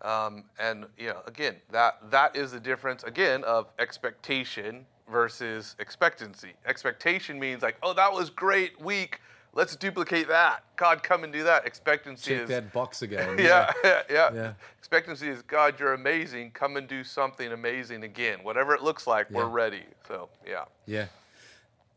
Um, 0.02 0.44
and 0.58 0.86
you 0.98 1.08
know, 1.08 1.22
again, 1.26 1.56
that 1.70 2.10
that 2.10 2.36
is 2.36 2.52
the 2.52 2.60
difference 2.60 3.02
again 3.02 3.42
of 3.44 3.66
expectation 3.78 4.86
versus 5.10 5.74
expectancy. 5.78 6.52
Expectation 6.66 7.38
means 7.38 7.62
like, 7.62 7.76
oh, 7.82 7.94
that 7.94 8.12
was 8.12 8.30
great 8.30 8.80
week. 8.80 9.20
Let's 9.56 9.74
duplicate 9.74 10.28
that. 10.28 10.64
God, 10.76 11.02
come 11.02 11.24
and 11.24 11.32
do 11.32 11.42
that. 11.44 11.66
Expectancy 11.66 12.32
check 12.32 12.42
is 12.42 12.48
that 12.50 12.74
box 12.74 13.00
again. 13.00 13.38
yeah, 13.38 13.72
yeah, 13.84 14.02
yeah. 14.10 14.30
Yeah. 14.34 14.52
Expectancy 14.78 15.28
is 15.28 15.40
God, 15.42 15.80
you're 15.80 15.94
amazing. 15.94 16.50
Come 16.50 16.76
and 16.76 16.86
do 16.86 17.02
something 17.02 17.50
amazing 17.50 18.04
again. 18.04 18.40
Whatever 18.42 18.74
it 18.74 18.82
looks 18.82 19.06
like, 19.06 19.30
we're 19.30 19.46
ready. 19.46 19.84
So 20.06 20.28
yeah. 20.46 20.64
Yeah. 20.84 21.06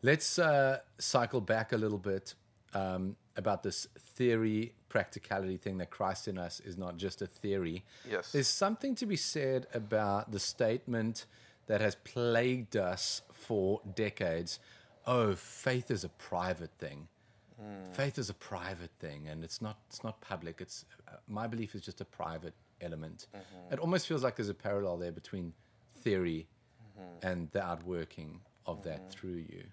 Let's 0.01 0.39
uh, 0.39 0.79
cycle 0.97 1.41
back 1.41 1.73
a 1.73 1.77
little 1.77 1.97
bit 1.97 2.33
um, 2.73 3.17
about 3.35 3.61
this 3.61 3.87
theory 3.99 4.71
practicality 4.87 5.57
thing 5.57 5.77
that 5.79 5.89
Christ 5.89 6.29
in 6.29 6.37
us 6.37 6.61
is 6.61 6.77
not 6.77 6.95
just 6.95 7.21
a 7.21 7.27
theory. 7.27 7.83
Yes. 8.09 8.31
There's 8.31 8.47
something 8.47 8.95
to 8.95 9.05
be 9.05 9.17
said 9.17 9.67
about 9.73 10.31
the 10.31 10.39
statement 10.39 11.25
that 11.67 11.81
has 11.81 11.95
plagued 11.95 12.77
us 12.77 13.21
for 13.33 13.81
decades 13.95 14.59
oh, 15.09 15.35
faith 15.35 15.89
is 15.89 16.03
a 16.03 16.09
private 16.09 16.69
thing. 16.77 17.07
Hmm. 17.59 17.91
Faith 17.91 18.17
is 18.17 18.29
a 18.29 18.33
private 18.33 18.91
thing, 18.99 19.27
and 19.27 19.43
it's 19.43 19.61
not. 19.61 19.77
It's 19.89 20.03
not 20.03 20.21
public. 20.21 20.61
It's 20.61 20.85
uh, 21.07 21.17
my 21.27 21.45
belief 21.47 21.75
is 21.75 21.81
just 21.81 21.99
a 21.99 22.05
private 22.05 22.53
element. 22.81 23.27
Mm-hmm. 23.35 23.73
It 23.73 23.79
almost 23.79 24.07
feels 24.07 24.23
like 24.23 24.35
there's 24.37 24.49
a 24.49 24.53
parallel 24.53 24.97
there 24.97 25.11
between 25.11 25.53
theory 26.01 26.47
mm-hmm. 26.97 27.27
and 27.27 27.51
the 27.51 27.61
outworking 27.61 28.39
of 28.65 28.83
that 28.83 29.01
mm-hmm. 29.01 29.09
through 29.09 29.43
you. 29.49 29.63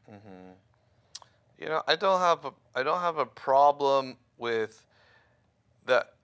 You 1.58 1.68
know, 1.68 1.82
I 1.86 1.96
don't 1.96 2.20
have 2.20 2.44
a 2.44 2.52
I 2.74 2.82
don't 2.82 3.00
have 3.00 3.18
a 3.18 3.26
problem 3.26 4.16
with 4.36 4.84
that 5.86 6.14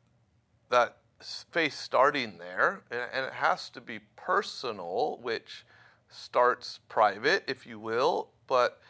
that 0.70 0.96
space 1.20 1.78
starting 1.78 2.38
there, 2.38 2.82
and, 2.90 3.02
and 3.12 3.26
it 3.26 3.32
has 3.34 3.70
to 3.70 3.80
be 3.80 4.00
personal, 4.16 5.18
which 5.22 5.64
starts 6.08 6.80
private, 6.88 7.44
if 7.46 7.66
you 7.66 7.78
will. 7.78 8.28
But 8.46 8.80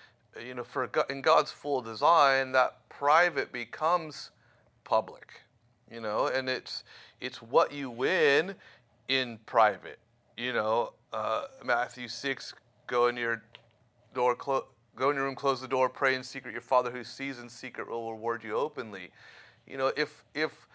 you 0.40 0.54
know, 0.54 0.64
for 0.64 0.90
in 1.08 1.22
God's 1.22 1.50
full 1.50 1.80
design, 1.82 2.52
that 2.52 2.88
private 2.88 3.52
becomes 3.52 4.30
public. 4.84 5.42
You 5.90 6.00
know, 6.00 6.28
and 6.28 6.48
it's 6.48 6.84
it's 7.20 7.42
what 7.42 7.72
you 7.72 7.90
win 7.90 8.54
in 9.08 9.38
private. 9.44 9.98
You 10.36 10.52
know, 10.52 10.94
uh, 11.12 11.44
Matthew 11.64 12.08
six, 12.08 12.54
go 12.86 13.08
in 13.08 13.16
your 13.16 13.42
door, 14.14 14.34
clo- 14.34 14.66
go 14.96 15.10
in 15.10 15.16
your 15.16 15.26
room, 15.26 15.34
close 15.34 15.60
the 15.60 15.68
door, 15.68 15.88
pray 15.88 16.14
in 16.14 16.22
secret. 16.22 16.52
Your 16.52 16.62
Father 16.62 16.90
who 16.90 17.04
sees 17.04 17.38
in 17.38 17.48
secret 17.48 17.88
will 17.88 18.12
reward 18.12 18.42
you 18.42 18.56
openly. 18.56 19.10
You 19.66 19.76
know, 19.76 19.92
if 19.96 20.24
if 20.34 20.66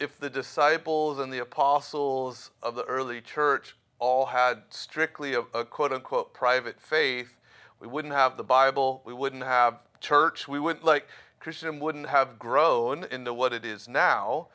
if 0.00 0.18
the 0.18 0.30
disciples 0.30 1.20
and 1.20 1.32
the 1.32 1.38
apostles 1.38 2.50
of 2.62 2.74
the 2.74 2.84
early 2.84 3.20
church 3.20 3.76
all 4.00 4.26
had 4.26 4.62
strictly 4.70 5.34
a, 5.34 5.42
a 5.54 5.64
quote 5.64 5.92
unquote 5.92 6.34
private 6.34 6.80
faith, 6.80 7.36
we 7.82 7.88
wouldn't 7.88 8.14
have 8.14 8.36
the 8.36 8.44
Bible, 8.44 9.02
we 9.04 9.12
wouldn't 9.12 9.42
have 9.42 9.82
church, 10.00 10.46
we 10.46 10.60
wouldn't 10.60 10.84
like 10.84 11.08
Christendom 11.40 11.80
wouldn't 11.80 12.08
have 12.08 12.38
grown 12.38 13.04
into 13.10 13.34
what 13.34 13.52
it 13.52 13.64
is 13.64 13.88
now. 13.88 14.46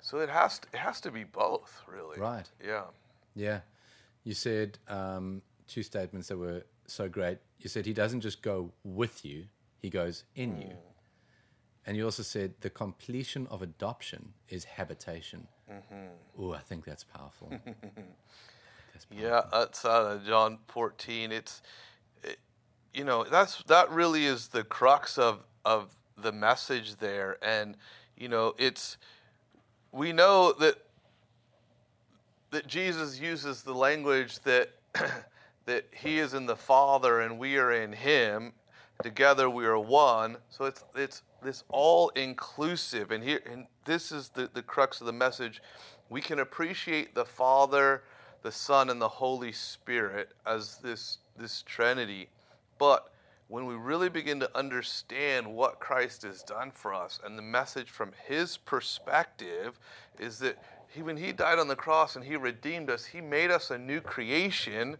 So 0.00 0.18
it 0.18 0.28
has 0.28 0.58
to, 0.58 0.68
it 0.72 0.78
has 0.78 1.00
to 1.02 1.12
be 1.12 1.22
both, 1.22 1.82
really. 1.86 2.18
Right. 2.18 2.50
Yeah. 2.64 2.84
Yeah. 3.36 3.60
You 4.24 4.34
said 4.34 4.78
um, 4.88 5.40
two 5.68 5.84
statements 5.84 6.26
that 6.28 6.36
were 6.36 6.64
so 6.86 7.08
great. 7.08 7.38
You 7.60 7.68
said 7.68 7.86
he 7.86 7.92
doesn't 7.92 8.22
just 8.22 8.42
go 8.42 8.72
with 8.82 9.24
you, 9.24 9.44
he 9.78 9.88
goes 9.88 10.24
in 10.34 10.60
you. 10.60 10.72
And 11.86 11.96
you 11.96 12.04
also 12.04 12.24
said 12.24 12.54
the 12.60 12.70
completion 12.70 13.46
of 13.50 13.62
adoption 13.62 14.34
is 14.48 14.64
habitation. 14.64 15.46
Mm-hmm. 15.70 16.06
Oh, 16.38 16.52
I 16.52 16.58
think 16.58 16.84
that's 16.84 17.04
powerful. 17.04 17.50
that's 18.92 19.04
powerful. 19.06 19.28
Yeah, 19.28 19.42
that's 19.52 19.84
out 19.84 20.16
of 20.16 20.26
John 20.26 20.58
14. 20.68 21.32
It's, 21.32 21.62
it, 21.62 21.62
you 22.94 23.04
know, 23.04 23.24
that's 23.24 23.62
that 23.64 23.90
really 23.90 24.26
is 24.26 24.48
the 24.48 24.64
crux 24.64 25.18
of 25.18 25.40
of 25.64 25.90
the 26.16 26.32
message 26.32 26.96
there, 26.96 27.38
and 27.42 27.76
you 28.16 28.28
know, 28.28 28.54
it's 28.58 28.96
we 29.92 30.12
know 30.12 30.52
that 30.52 30.76
that 32.50 32.66
Jesus 32.66 33.20
uses 33.20 33.62
the 33.62 33.74
language 33.74 34.40
that 34.40 34.70
that 35.66 35.86
He 35.92 36.18
is 36.18 36.34
in 36.34 36.46
the 36.46 36.56
Father 36.56 37.20
and 37.20 37.38
we 37.38 37.56
are 37.58 37.72
in 37.72 37.92
Him. 37.92 38.52
Together 39.02 39.48
we 39.48 39.64
are 39.64 39.78
one. 39.78 40.38
So 40.50 40.64
it's 40.64 40.84
it's 40.94 41.22
this 41.42 41.62
all 41.68 42.08
inclusive, 42.10 43.12
and 43.12 43.22
here 43.22 43.40
and 43.50 43.66
this 43.84 44.10
is 44.10 44.30
the 44.30 44.50
the 44.52 44.62
crux 44.62 45.00
of 45.00 45.06
the 45.06 45.12
message. 45.12 45.62
We 46.10 46.20
can 46.20 46.38
appreciate 46.38 47.14
the 47.14 47.24
Father, 47.24 48.02
the 48.42 48.50
Son, 48.50 48.88
and 48.88 49.00
the 49.00 49.08
Holy 49.08 49.52
Spirit 49.52 50.32
as 50.46 50.78
this 50.78 51.18
this 51.36 51.62
Trinity, 51.62 52.28
but 52.78 53.12
when 53.48 53.64
we 53.66 53.74
really 53.74 54.10
begin 54.10 54.40
to 54.40 54.58
understand 54.58 55.46
what 55.54 55.80
Christ 55.80 56.22
has 56.22 56.42
done 56.42 56.70
for 56.70 56.92
us, 56.92 57.18
and 57.24 57.36
the 57.36 57.42
message 57.42 57.90
from 57.90 58.12
His 58.26 58.58
perspective 58.58 59.78
is 60.18 60.38
that 60.40 60.62
he, 60.88 61.02
when 61.02 61.16
He 61.16 61.32
died 61.32 61.58
on 61.58 61.68
the 61.68 61.76
cross 61.76 62.16
and 62.16 62.24
He 62.24 62.36
redeemed 62.36 62.90
us, 62.90 63.06
He 63.06 63.20
made 63.20 63.50
us 63.50 63.70
a 63.70 63.78
new 63.78 64.00
creation. 64.00 64.96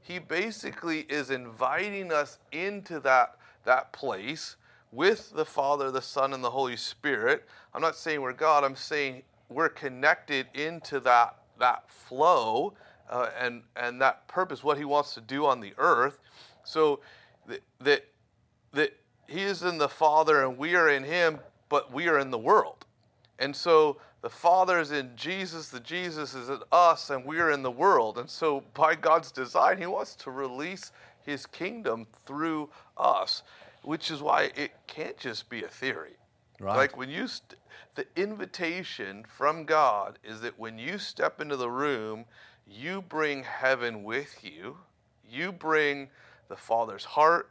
He 0.00 0.18
basically 0.18 1.00
is 1.00 1.30
inviting 1.30 2.12
us 2.12 2.38
into 2.50 3.00
that, 3.00 3.36
that 3.64 3.92
place 3.92 4.56
with 4.90 5.32
the 5.34 5.44
Father, 5.44 5.90
the 5.90 6.02
Son, 6.02 6.34
and 6.34 6.44
the 6.44 6.50
Holy 6.50 6.76
Spirit. 6.76 7.46
I'm 7.72 7.80
not 7.80 7.96
saying 7.96 8.20
we're 8.20 8.32
God, 8.32 8.64
I'm 8.64 8.76
saying 8.76 9.22
we're 9.48 9.70
connected 9.70 10.46
into 10.54 11.00
that, 11.00 11.36
that 11.58 11.88
flow 11.88 12.74
uh, 13.08 13.30
and, 13.38 13.62
and 13.76 14.00
that 14.00 14.26
purpose, 14.28 14.62
what 14.62 14.78
He 14.78 14.84
wants 14.84 15.14
to 15.14 15.20
do 15.20 15.46
on 15.46 15.60
the 15.60 15.72
earth. 15.78 16.18
So 16.64 17.00
that, 17.46 17.62
that, 17.80 18.04
that 18.72 18.96
He 19.26 19.42
is 19.42 19.62
in 19.62 19.78
the 19.78 19.88
Father 19.88 20.44
and 20.44 20.58
we 20.58 20.74
are 20.74 20.88
in 20.88 21.04
Him, 21.04 21.40
but 21.68 21.92
we 21.92 22.08
are 22.08 22.18
in 22.18 22.30
the 22.30 22.38
world. 22.38 22.84
And 23.38 23.54
so 23.56 23.96
the 24.20 24.30
Father 24.30 24.78
is 24.78 24.92
in 24.92 25.10
Jesus, 25.16 25.68
the 25.68 25.80
Jesus 25.80 26.34
is 26.34 26.48
in 26.48 26.60
us, 26.70 27.10
and 27.10 27.24
we 27.24 27.40
are 27.40 27.50
in 27.50 27.62
the 27.62 27.70
world. 27.70 28.18
And 28.18 28.30
so 28.30 28.62
by 28.74 28.94
God's 28.94 29.32
design, 29.32 29.78
He 29.78 29.86
wants 29.86 30.14
to 30.16 30.30
release 30.30 30.92
His 31.24 31.46
kingdom 31.46 32.06
through 32.26 32.68
us. 32.96 33.42
which 33.82 34.10
is 34.10 34.22
why 34.22 34.50
it 34.56 34.72
can't 34.86 35.18
just 35.18 35.48
be 35.50 35.62
a 35.62 35.68
theory. 35.68 36.16
Right. 36.60 36.76
Like 36.76 36.96
when 36.96 37.10
you, 37.10 37.26
st- 37.26 37.58
the 37.94 38.06
invitation 38.16 39.24
from 39.28 39.64
God 39.64 40.18
is 40.24 40.40
that 40.42 40.58
when 40.58 40.78
you 40.78 40.98
step 40.98 41.40
into 41.40 41.56
the 41.56 41.70
room, 41.70 42.24
you 42.66 43.02
bring 43.02 43.42
heaven 43.42 44.04
with 44.04 44.44
you. 44.44 44.78
You 45.28 45.52
bring 45.52 46.08
the 46.52 46.56
Father's 46.56 47.04
heart. 47.04 47.48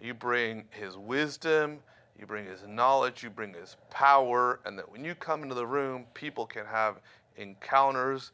You 0.00 0.14
bring 0.14 0.64
His 0.70 0.96
wisdom. 0.96 1.80
You 2.16 2.24
bring 2.24 2.46
His 2.46 2.60
knowledge. 2.68 3.24
You 3.24 3.30
bring 3.30 3.52
His 3.52 3.76
power. 3.90 4.60
And 4.64 4.78
that 4.78 4.90
when 4.90 5.04
you 5.04 5.16
come 5.16 5.42
into 5.42 5.56
the 5.56 5.66
room, 5.66 6.04
people 6.14 6.46
can 6.46 6.64
have 6.64 7.00
encounters 7.36 8.30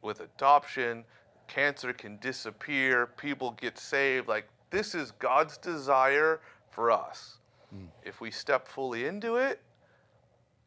with 0.00 0.20
adoption. 0.20 1.04
Cancer 1.46 1.92
can 1.92 2.16
disappear. 2.18 3.06
People 3.06 3.50
get 3.60 3.78
saved. 3.78 4.28
Like 4.28 4.48
this 4.70 4.94
is 4.94 5.10
God's 5.12 5.58
desire 5.58 6.40
for 6.70 6.90
us. 6.90 7.36
Hmm. 7.70 7.84
If 8.02 8.22
we 8.22 8.30
step 8.30 8.66
fully 8.66 9.04
into 9.04 9.36
it, 9.36 9.60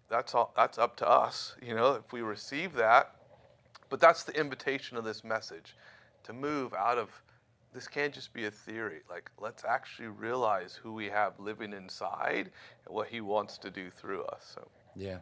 that's 0.08 0.36
all 0.36 0.54
that's 0.56 0.78
up 0.78 0.96
to 0.98 1.10
us, 1.10 1.56
you 1.66 1.74
know, 1.74 1.94
if 1.94 2.14
we 2.14 2.22
receive 2.22 2.74
that. 2.76 3.16
But 3.90 4.00
that's 4.00 4.24
the 4.24 4.40
invitation 4.40 4.98
of 4.98 5.04
this 5.04 5.24
message 5.24 5.76
to 6.26 6.34
move 6.34 6.76
out 6.76 7.00
of 7.00 7.10
this 7.74 7.88
can't 7.88 8.14
just 8.14 8.34
be 8.34 8.46
a 8.46 8.52
theory. 8.52 9.02
Like 9.10 9.32
let's 9.40 9.66
actually 9.66 10.10
realize 10.10 10.80
who 10.82 10.94
we 10.94 11.08
have 11.10 11.40
living 11.40 11.74
inside 11.74 12.52
and 12.86 12.96
what 12.96 13.08
he 13.08 13.22
wants 13.22 13.58
to 13.60 13.70
do 13.70 13.90
through 13.90 14.24
us. 14.26 14.52
So 14.54 14.68
Yeah. 14.96 15.20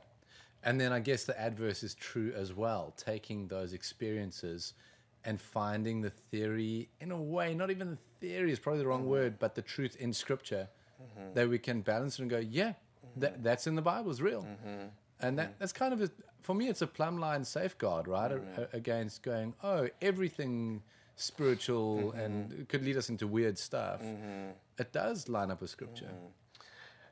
And 0.64 0.80
then 0.80 0.92
I 0.92 1.00
guess 1.00 1.24
the 1.24 1.40
adverse 1.40 1.82
is 1.82 1.96
true 1.96 2.34
as 2.36 2.54
well, 2.54 2.94
taking 2.96 3.48
those 3.48 3.74
experiences 3.74 4.74
and 5.24 5.40
finding 5.40 6.02
the 6.02 6.10
theory 6.10 6.90
in 7.00 7.12
a 7.12 7.22
way, 7.22 7.54
not 7.54 7.72
even 7.72 7.92
the 7.92 7.98
theory 8.20 8.52
is 8.52 8.60
probably 8.60 8.82
the 8.82 8.88
wrong 8.88 9.02
mm-hmm. 9.02 9.10
word, 9.10 9.40
but 9.40 9.56
the 9.56 9.62
truth 9.62 9.96
in 10.00 10.14
scripture 10.14 10.68
mm-hmm. 11.02 11.34
that 11.34 11.50
we 11.50 11.58
can 11.58 11.82
balance 11.82 12.20
it 12.20 12.24
and 12.24 12.32
go, 12.32 12.38
yeah, 12.38 12.70
mm-hmm. 12.70 13.20
that, 13.20 13.44
that's 13.44 13.68
in 13.68 13.76
the 13.76 13.82
Bible, 13.82 14.12
is 14.12 14.22
real. 14.22 14.46
And 15.20 15.38
that, 15.38 15.60
that's 15.60 15.74
kind 15.74 15.94
of, 15.94 16.02
a, 16.02 16.10
for 16.42 16.56
me, 16.56 16.68
it's 16.68 16.82
a 16.82 16.88
plumb 16.88 17.20
line 17.20 17.44
safeguard, 17.44 18.08
right? 18.08 18.32
A- 18.32 18.62
a- 18.64 18.68
against 18.74 19.22
going, 19.22 19.54
oh, 19.64 19.88
everything 20.02 20.82
spiritual 21.16 22.12
and 22.14 22.52
it 22.54 22.70
could 22.70 22.84
lead 22.84 22.98
us 22.98 23.10
into 23.10 23.28
weird 23.28 23.58
stuff. 23.58 24.02
It 24.78 24.92
does 24.92 25.30
line 25.30 25.52
up 25.52 25.62
with 25.62 25.70
scripture. 25.70 26.10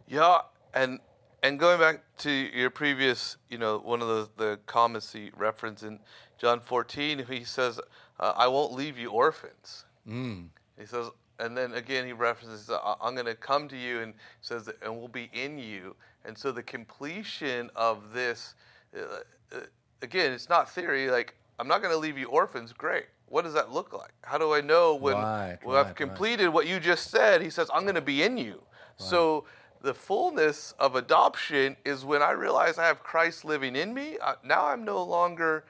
Yeah, 0.08 0.40
and 0.74 1.00
and 1.44 1.60
going 1.60 1.80
back 1.80 2.04
to 2.20 2.32
your 2.32 2.70
previous, 2.70 3.38
you 3.50 3.58
know, 3.58 3.78
one 3.80 4.02
of 4.02 4.08
the 4.08 4.30
the 4.38 4.60
comments 4.66 5.14
he 5.14 5.32
referenced 5.38 5.84
in 5.84 6.00
John 6.38 6.60
14, 6.60 7.26
he 7.30 7.44
says, 7.44 7.80
uh, 8.20 8.34
"I 8.36 8.48
won't 8.48 8.74
leave 8.74 8.98
you 8.98 9.12
orphans." 9.12 9.86
Mm. 10.08 10.50
He 10.80 10.86
says, 10.86 11.10
and 11.40 11.56
then 11.58 11.74
again 11.74 12.06
he 12.06 12.14
references, 12.14 12.70
"I- 12.70 12.96
"I'm 13.02 13.14
going 13.14 13.28
to 13.28 13.36
come 13.36 13.68
to 13.70 13.78
you," 13.78 14.02
and 14.02 14.14
says, 14.42 14.66
that, 14.66 14.82
"And 14.82 14.98
we'll 14.98 15.08
be 15.08 15.30
in 15.34 15.60
you." 15.60 15.96
And 16.26 16.38
so 16.38 16.52
the 16.52 16.64
completion 16.64 17.70
of 17.76 18.14
this, 18.14 18.56
uh, 18.98 19.22
uh, 19.56 19.60
again, 20.02 20.32
it's 20.34 20.50
not 20.50 20.70
theory. 20.70 21.10
Like 21.12 21.36
I'm 21.60 21.68
not 21.68 21.82
going 21.82 21.94
to 21.94 21.98
leave 22.00 22.18
you 22.18 22.28
orphans. 22.28 22.74
Great. 22.74 23.06
What 23.30 23.44
does 23.44 23.54
that 23.54 23.72
look 23.72 23.94
like? 23.94 24.12
How 24.24 24.38
do 24.38 24.54
I 24.54 24.62
know 24.62 24.96
when, 24.96 25.16
Right, 25.16 25.58
when 25.64 25.76
I've 25.78 25.86
right, 25.86 25.88
right. 25.90 25.96
completed 25.96 26.50
what 26.50 26.68
you 26.68 26.80
just 26.80 27.10
said? 27.12 27.42
He 27.42 27.50
says, 27.50 27.70
"I'm 27.74 27.84
going 27.84 27.96
to 27.96 28.02
be 28.02 28.24
in 28.24 28.38
you." 28.38 28.64
So 28.98 29.46
the 29.82 29.94
fullness 29.94 30.74
of 30.78 30.96
adoption 30.96 31.78
is 31.86 32.04
when 32.04 32.22
I 32.22 32.32
realize 32.32 32.78
I 32.78 32.86
have 32.88 33.02
Christ 33.02 33.46
living 33.46 33.76
in 33.78 33.94
me. 33.94 34.18
Uh, 34.20 34.34
now 34.44 34.66
I'm 34.68 34.84
no 34.84 35.02
longer 35.04 35.64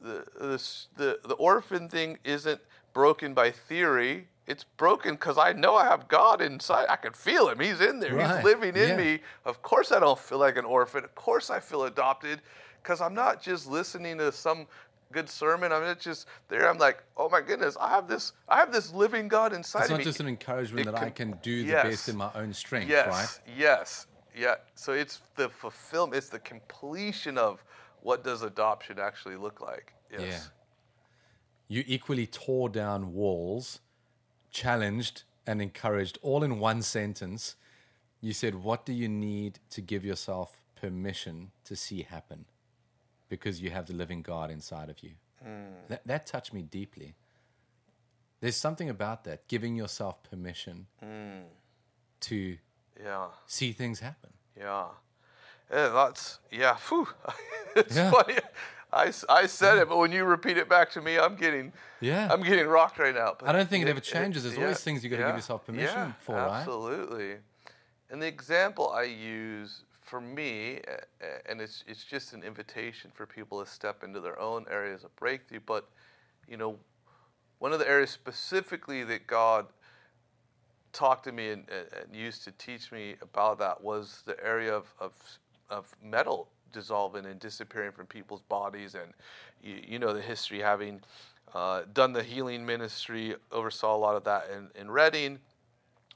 the, 0.00 0.24
the 0.38 0.62
the 0.96 1.20
the 1.26 1.34
orphan 1.34 1.88
thing 1.88 2.18
isn't 2.24 2.60
broken 2.92 3.34
by 3.34 3.50
theory. 3.50 4.28
It's 4.46 4.64
broken 4.64 5.14
because 5.14 5.36
I 5.38 5.52
know 5.52 5.74
I 5.74 5.84
have 5.86 6.08
God 6.08 6.40
inside. 6.40 6.86
I 6.88 6.96
can 6.96 7.12
feel 7.12 7.48
Him. 7.48 7.58
He's 7.60 7.80
in 7.80 8.00
there. 8.00 8.14
Right, 8.14 8.36
He's 8.36 8.44
living 8.44 8.76
in 8.76 8.90
yeah. 8.90 8.96
me. 8.96 9.20
Of 9.44 9.60
course, 9.62 9.92
I 9.92 9.98
don't 9.98 10.18
feel 10.18 10.38
like 10.38 10.56
an 10.56 10.64
orphan. 10.64 11.04
Of 11.04 11.14
course, 11.14 11.50
I 11.50 11.58
feel 11.60 11.84
adopted 11.84 12.40
because 12.82 13.00
I'm 13.00 13.12
not 13.14 13.42
just 13.42 13.66
listening 13.66 14.18
to 14.18 14.32
some 14.32 14.66
good 15.12 15.28
sermon. 15.28 15.72
I'm 15.72 15.82
not 15.82 16.00
just 16.00 16.26
there. 16.48 16.68
I'm 16.68 16.78
like, 16.78 17.02
oh 17.16 17.28
my 17.28 17.40
goodness, 17.40 17.76
I 17.80 17.88
have 17.90 18.08
this. 18.08 18.32
I 18.48 18.58
have 18.58 18.72
this 18.72 18.92
living 18.92 19.28
God 19.28 19.52
inside 19.52 19.84
of 19.84 19.90
me. 19.90 19.96
It's 19.96 20.04
not 20.04 20.08
just 20.10 20.20
an 20.20 20.28
encouragement 20.28 20.86
It 20.86 20.92
that 20.92 20.98
I 21.00 21.10
can- 21.10 21.32
can 21.32 21.38
do 21.42 21.62
the 21.62 21.68
yes. 21.70 21.84
best 21.84 22.08
in 22.08 22.16
my 22.16 22.30
own 22.34 22.52
strength, 22.52 22.88
Yes, 22.88 23.08
right? 23.08 23.56
yes, 23.56 24.06
yeah. 24.34 24.56
So 24.74 24.92
it's 24.92 25.20
the 25.36 25.48
fulfillment, 25.48 26.16
it's 26.16 26.28
the 26.28 26.38
completion 26.38 27.38
of 27.38 27.64
what 28.02 28.22
does 28.22 28.42
adoption 28.42 28.98
actually 28.98 29.36
look 29.36 29.60
like. 29.60 29.92
Yes. 30.10 30.20
Yeah. 30.22 30.40
You 31.68 31.84
equally 31.86 32.26
tore 32.26 32.68
down 32.68 33.12
walls, 33.12 33.80
challenged 34.50 35.24
and 35.46 35.60
encouraged 35.60 36.18
all 36.22 36.42
in 36.42 36.58
one 36.58 36.82
sentence. 36.82 37.56
You 38.20 38.32
said, 38.32 38.54
What 38.54 38.84
do 38.86 38.92
you 38.92 39.08
need 39.08 39.60
to 39.70 39.80
give 39.80 40.04
yourself 40.04 40.60
permission 40.76 41.50
to 41.64 41.76
see 41.76 42.02
happen? 42.02 42.46
Because 43.28 43.60
you 43.60 43.70
have 43.70 43.86
the 43.86 43.92
living 43.92 44.22
God 44.22 44.50
inside 44.50 44.88
of 44.88 45.02
you. 45.02 45.10
Mm. 45.46 45.88
That, 45.88 46.06
that 46.06 46.26
touched 46.26 46.52
me 46.52 46.62
deeply. 46.62 47.14
There's 48.40 48.56
something 48.56 48.88
about 48.88 49.24
that, 49.24 49.48
giving 49.48 49.74
yourself 49.76 50.22
permission 50.22 50.86
mm. 51.04 51.42
to 52.20 52.56
Yeah, 53.02 53.26
see 53.46 53.72
things 53.72 54.00
happen. 54.00 54.30
yeah. 54.56 54.86
Yeah, 55.70 55.88
that's 55.88 56.38
yeah. 56.50 56.76
Phew. 56.76 57.06
it's 57.76 57.96
Yeah. 57.96 58.10
funny. 58.10 58.38
I 58.90 59.46
said 59.46 59.76
it, 59.78 59.88
but 59.88 59.98
when 59.98 60.12
you 60.12 60.24
repeat 60.24 60.56
it 60.56 60.66
back 60.68 60.90
to 60.92 61.02
me, 61.02 61.18
I'm 61.18 61.36
getting 61.36 61.72
Yeah. 62.00 62.28
I'm 62.30 62.42
getting 62.42 62.66
rocked 62.66 62.98
right 62.98 63.14
now. 63.14 63.36
But 63.38 63.48
I 63.48 63.52
don't 63.52 63.68
think 63.68 63.84
it 63.84 63.88
ever 63.88 64.00
changes. 64.00 64.44
There's 64.44 64.56
always 64.56 64.80
things 64.80 65.04
you 65.04 65.10
gotta 65.10 65.24
give 65.24 65.36
yourself 65.36 65.66
permission 65.66 65.94
yeah, 65.94 66.12
for, 66.20 66.36
right? 66.36 66.60
Absolutely. 66.60 67.36
And 68.10 68.22
the 68.22 68.26
example 68.26 68.90
I 68.90 69.02
use 69.02 69.82
for 70.08 70.20
me, 70.20 70.80
and 71.46 71.60
it's 71.60 71.84
it's 71.86 72.04
just 72.04 72.32
an 72.32 72.42
invitation 72.42 73.10
for 73.14 73.26
people 73.26 73.62
to 73.62 73.70
step 73.70 74.02
into 74.02 74.20
their 74.20 74.38
own 74.40 74.64
areas 74.70 75.04
of 75.04 75.14
breakthrough. 75.16 75.60
But 75.64 75.88
you 76.48 76.56
know, 76.56 76.76
one 77.58 77.72
of 77.72 77.78
the 77.78 77.88
areas 77.88 78.10
specifically 78.10 79.04
that 79.04 79.26
God 79.26 79.66
talked 80.92 81.24
to 81.24 81.32
me 81.32 81.50
and, 81.50 81.66
and 81.68 81.86
and 82.02 82.16
used 82.16 82.44
to 82.44 82.52
teach 82.52 82.90
me 82.90 83.16
about 83.20 83.58
that 83.58 83.82
was 83.82 84.22
the 84.24 84.42
area 84.44 84.74
of, 84.74 84.92
of, 84.98 85.12
of 85.70 85.94
metal 86.02 86.48
dissolving 86.72 87.26
and 87.26 87.38
disappearing 87.40 87.92
from 87.92 88.06
people's 88.06 88.42
bodies. 88.42 88.94
And 88.94 89.12
you, 89.62 89.80
you 89.86 89.98
know 89.98 90.12
the 90.12 90.22
history, 90.22 90.60
having 90.60 91.00
uh, 91.54 91.82
done 91.92 92.12
the 92.12 92.22
healing 92.22 92.64
ministry, 92.64 93.34
oversaw 93.52 93.96
a 93.96 93.98
lot 93.98 94.16
of 94.16 94.24
that 94.24 94.48
in, 94.54 94.68
in 94.80 94.90
Redding. 94.90 95.38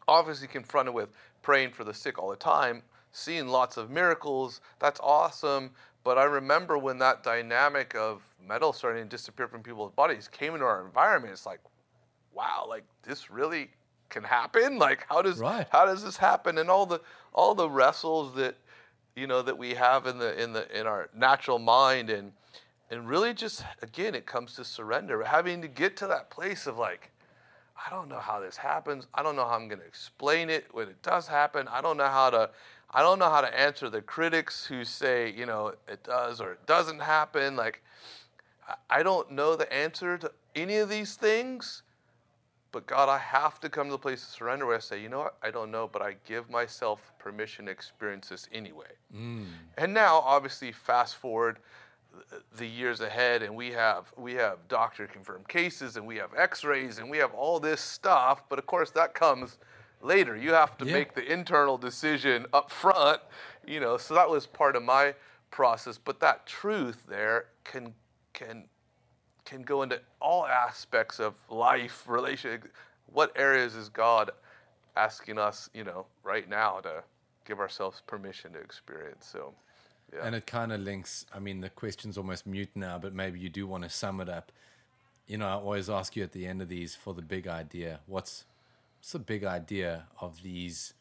Obviously, 0.08 0.48
confronted 0.48 0.94
with 0.94 1.10
praying 1.42 1.72
for 1.72 1.84
the 1.84 1.94
sick 1.94 2.18
all 2.18 2.30
the 2.30 2.36
time, 2.36 2.82
seeing 3.12 3.48
lots 3.48 3.76
of 3.76 3.90
miracles. 3.90 4.60
That's 4.78 5.00
awesome. 5.00 5.70
But 6.04 6.18
I 6.18 6.24
remember 6.24 6.76
when 6.78 6.98
that 6.98 7.22
dynamic 7.22 7.94
of 7.94 8.22
metal 8.44 8.72
starting 8.72 9.04
to 9.04 9.08
disappear 9.08 9.46
from 9.46 9.62
people's 9.62 9.92
bodies 9.92 10.26
came 10.28 10.54
into 10.54 10.66
our 10.66 10.84
environment. 10.84 11.32
It's 11.32 11.46
like, 11.46 11.60
wow, 12.34 12.66
like 12.68 12.84
this 13.04 13.30
really 13.30 13.70
can 14.08 14.24
happen. 14.24 14.78
Like 14.78 15.06
how 15.08 15.22
does 15.22 15.38
Right. 15.38 15.66
how 15.70 15.86
does 15.86 16.02
this 16.02 16.16
happen? 16.16 16.58
And 16.58 16.68
all 16.68 16.86
the 16.86 17.00
all 17.32 17.54
the 17.54 17.70
wrestles 17.70 18.34
that 18.34 18.56
you 19.14 19.26
know 19.26 19.42
that 19.42 19.56
we 19.56 19.74
have 19.74 20.06
in 20.06 20.18
the 20.18 20.42
in 20.42 20.52
the 20.52 20.78
in 20.78 20.86
our 20.86 21.08
natural 21.14 21.58
mind 21.58 22.10
and 22.10 22.32
and 22.90 23.08
really 23.08 23.32
just 23.32 23.64
again 23.80 24.14
it 24.14 24.26
comes 24.26 24.54
to 24.56 24.64
surrender, 24.64 25.22
having 25.22 25.62
to 25.62 25.68
get 25.68 25.96
to 25.98 26.06
that 26.08 26.30
place 26.30 26.66
of 26.66 26.78
like. 26.78 27.10
I 27.84 27.90
don't 27.90 28.08
know 28.08 28.20
how 28.20 28.38
this 28.38 28.56
happens. 28.56 29.08
I 29.12 29.24
don't 29.24 29.34
know 29.34 29.44
how 29.44 29.56
I'm 29.56 29.66
going 29.66 29.80
to 29.80 29.86
explain 29.86 30.50
it 30.50 30.66
when 30.70 30.86
it 30.88 31.02
does 31.02 31.26
happen. 31.26 31.66
I 31.66 31.80
don't 31.80 31.96
know 31.96 32.06
how 32.06 32.30
to 32.30 32.50
I 32.94 33.00
don't 33.00 33.18
know 33.18 33.30
how 33.30 33.40
to 33.40 33.58
answer 33.58 33.88
the 33.88 34.02
critics 34.02 34.66
who 34.66 34.84
say, 34.84 35.32
you 35.32 35.46
know, 35.46 35.74
it 35.88 36.04
does 36.04 36.40
or 36.40 36.52
it 36.52 36.66
doesn't 36.66 37.00
happen. 37.00 37.56
Like 37.56 37.82
I- 38.90 39.02
don't 39.02 39.30
know 39.30 39.56
the 39.56 39.72
answer 39.72 40.18
to 40.18 40.32
any 40.54 40.76
of 40.76 40.88
these 40.88 41.16
things. 41.16 41.82
But 42.70 42.86
God, 42.86 43.10
I 43.10 43.18
have 43.18 43.60
to 43.60 43.68
come 43.68 43.88
to 43.88 43.92
the 43.92 43.98
place 43.98 44.22
of 44.22 44.30
surrender 44.30 44.64
where 44.64 44.76
I 44.76 44.80
say, 44.80 45.02
you 45.02 45.10
know 45.10 45.18
what, 45.18 45.36
I 45.42 45.50
don't 45.50 45.70
know, 45.70 45.86
but 45.86 46.00
I 46.00 46.16
give 46.26 46.48
myself 46.48 47.12
permission 47.18 47.66
to 47.66 47.70
experience 47.70 48.30
this 48.30 48.48
anyway. 48.50 48.86
Mm. 49.14 49.44
And 49.76 49.92
now, 49.92 50.20
obviously, 50.20 50.72
fast 50.72 51.16
forward 51.16 51.58
the 52.56 52.66
years 52.66 53.00
ahead, 53.02 53.42
and 53.42 53.54
we 53.54 53.72
have 53.72 54.12
we 54.16 54.34
have 54.34 54.58
doctor 54.68 55.06
confirmed 55.06 55.48
cases, 55.48 55.96
and 55.96 56.06
we 56.06 56.16
have 56.16 56.30
X-rays, 56.34 56.98
and 56.98 57.10
we 57.10 57.18
have 57.18 57.34
all 57.34 57.60
this 57.60 57.80
stuff. 57.80 58.42
But 58.48 58.58
of 58.58 58.66
course, 58.66 58.90
that 58.92 59.14
comes 59.14 59.58
later. 60.02 60.36
You 60.36 60.52
have 60.52 60.76
to 60.78 60.84
Yeah. 60.84 60.92
make 60.92 61.14
the 61.14 61.24
internal 61.24 61.78
decision 61.78 62.46
up 62.52 62.70
front, 62.70 63.20
you 63.66 63.80
know. 63.80 63.96
So 63.96 64.14
that 64.14 64.28
was 64.28 64.46
part 64.46 64.76
of 64.76 64.82
my 64.82 65.14
process. 65.50 65.98
But 65.98 66.20
that 66.20 66.46
truth 66.46 67.06
there 67.06 67.46
can 67.64 67.94
can 68.32 68.68
can 69.44 69.62
go 69.62 69.82
into 69.82 70.00
all 70.20 70.46
aspects 70.46 71.18
of 71.20 71.34
life, 71.48 72.08
relation. 72.08 72.70
What 73.06 73.32
areas 73.36 73.74
is 73.74 73.88
God 73.88 74.30
asking 74.96 75.38
us, 75.38 75.68
you 75.74 75.84
know, 75.84 76.06
right 76.22 76.48
now 76.48 76.80
to 76.80 77.02
give 77.44 77.58
ourselves 77.60 78.02
permission 78.06 78.52
to 78.52 78.60
experience? 78.60 79.26
So, 79.26 79.54
yeah. 80.12 80.20
And 80.24 80.34
it 80.34 80.46
kind 80.46 80.72
of 80.72 80.80
links. 80.80 81.26
I 81.34 81.38
mean, 81.40 81.60
the 81.60 81.70
question's 81.70 82.16
almost 82.16 82.46
mute 82.46 82.70
now, 82.74 82.98
but 82.98 83.12
maybe 83.14 83.38
you 83.40 83.48
do 83.50 83.66
want 83.66 83.82
to 83.84 83.90
sum 83.90 84.20
it 84.20 84.28
up. 84.28 84.52
You 85.26 85.38
know, 85.38 85.48
I 85.48 85.52
always 85.52 85.90
ask 85.90 86.16
you 86.16 86.22
at 86.22 86.32
the 86.32 86.46
end 86.46 86.62
of 86.62 86.68
these 86.68 86.94
for 86.94 87.12
the 87.12 87.22
big 87.22 87.46
idea. 87.46 88.00
What's 88.06 88.44
what's 89.02 89.10
the 89.10 89.18
big 89.18 89.42
idea 89.42 90.04
of 90.20 90.40
these 90.44 90.94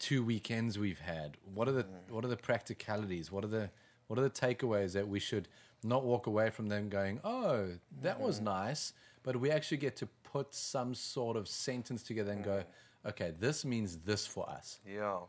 two 0.00 0.24
weekends 0.24 0.76
we've 0.76 0.98
had? 0.98 1.36
What 1.54 1.68
are 1.68 1.72
the 1.72 1.86
what 2.10 2.24
are 2.24 2.28
the 2.28 2.36
practicalities? 2.36 3.30
What 3.30 3.44
are 3.44 3.48
the 3.48 3.70
what 4.08 4.18
are 4.18 4.22
the 4.22 4.30
takeaways 4.30 4.92
that 4.94 5.06
we 5.06 5.20
should 5.20 5.46
not 5.84 6.04
walk 6.04 6.26
away 6.26 6.50
from 6.50 6.66
them 6.66 6.88
going, 6.88 7.20
"Oh, 7.22 7.68
that 8.02 8.20
was 8.20 8.40
nice," 8.40 8.92
but 9.22 9.36
we 9.36 9.52
actually 9.52 9.76
get 9.76 9.94
to 9.98 10.08
put 10.24 10.52
some 10.52 10.96
sort 10.96 11.36
of 11.36 11.46
sentence 11.46 12.02
together 12.02 12.32
and 12.32 12.42
go, 12.42 12.64
"Okay, 13.06 13.34
this 13.38 13.64
means 13.64 13.98
this 13.98 14.26
for 14.26 14.50
us." 14.50 14.80
Yeah. 14.84 15.20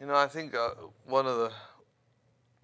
You 0.00 0.06
know, 0.06 0.14
I 0.14 0.28
think 0.28 0.54
uh, 0.54 0.70
one 1.04 1.26
of 1.26 1.36
the 1.36 1.52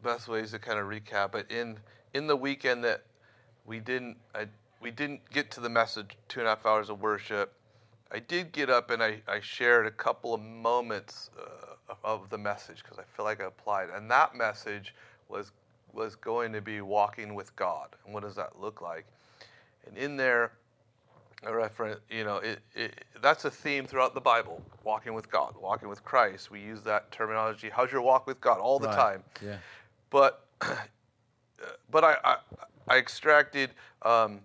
best 0.01 0.29
ways 0.29 0.53
to 0.53 0.61
kind 0.61 0.79
of 0.79 0.87
recap 0.87 1.35
it 1.35 1.51
in 1.51 1.81
in 2.15 2.29
the 2.29 2.37
weekend 2.37 2.85
that 2.85 3.03
we 3.67 3.81
didn't 3.81 4.17
I, 4.33 4.47
we 4.81 4.91
didn't 4.91 5.29
get 5.31 5.51
to 5.53 5.61
the 5.61 5.69
message 5.69 6.17
two 6.29 6.41
and 6.41 6.47
a 6.47 6.51
half 6.51 6.67
hours 6.67 6.89
of 6.91 7.01
worship. 7.01 7.53
I 8.13 8.19
did 8.19 8.53
get 8.53 8.71
up 8.71 8.91
and 8.91 9.03
I, 9.03 9.23
I 9.29 9.41
shared 9.41 9.87
a 9.87 9.91
couple 9.91 10.35
of 10.35 10.41
moments 10.41 11.31
uh, 11.39 11.95
of 12.03 12.29
the 12.31 12.39
message 12.39 12.83
because 12.83 12.99
I 12.99 13.05
feel 13.05 13.25
like 13.25 13.41
I 13.41 13.45
applied, 13.45 13.91
and 13.91 14.11
that 14.11 14.35
message 14.35 14.95
was 15.29 15.53
was 15.93 16.15
going 16.15 16.53
to 16.53 16.61
be 16.61 16.81
walking 16.81 17.35
with 17.35 17.55
God. 17.57 17.89
And 18.05 18.15
what 18.15 18.23
does 18.23 18.37
that 18.37 18.61
look 18.61 18.81
like? 18.81 19.07
And 19.87 19.99
in 19.99 20.17
there, 20.17 20.53
a 21.43 21.53
reference, 21.53 22.01
you 22.09 22.23
know, 22.23 22.37
it, 22.37 22.61
it, 22.77 23.05
that's 23.21 23.45
a 23.45 23.51
theme 23.51 23.87
throughout 23.87 24.15
the 24.15 24.21
Bible. 24.21 24.63
Walking 24.85 25.15
with 25.15 25.31
God, 25.31 25.55
walking 25.61 25.89
with 25.89 26.05
Christ. 26.05 26.51
We 26.51 26.61
use 26.61 26.83
that 26.83 27.11
terminology. 27.11 27.71
How's 27.71 27.91
your 27.91 28.03
walk 28.03 28.27
with 28.27 28.41
God 28.41 28.61
all 28.61 28.79
the 28.79 28.87
Right. 28.87 28.97
time? 28.97 29.25
Yeah. 29.45 29.57
But 30.11 30.47
but 31.91 32.05
I 32.05 32.17
I, 32.25 32.37
I 32.89 32.99
extracted 32.99 33.71
um, 34.03 34.41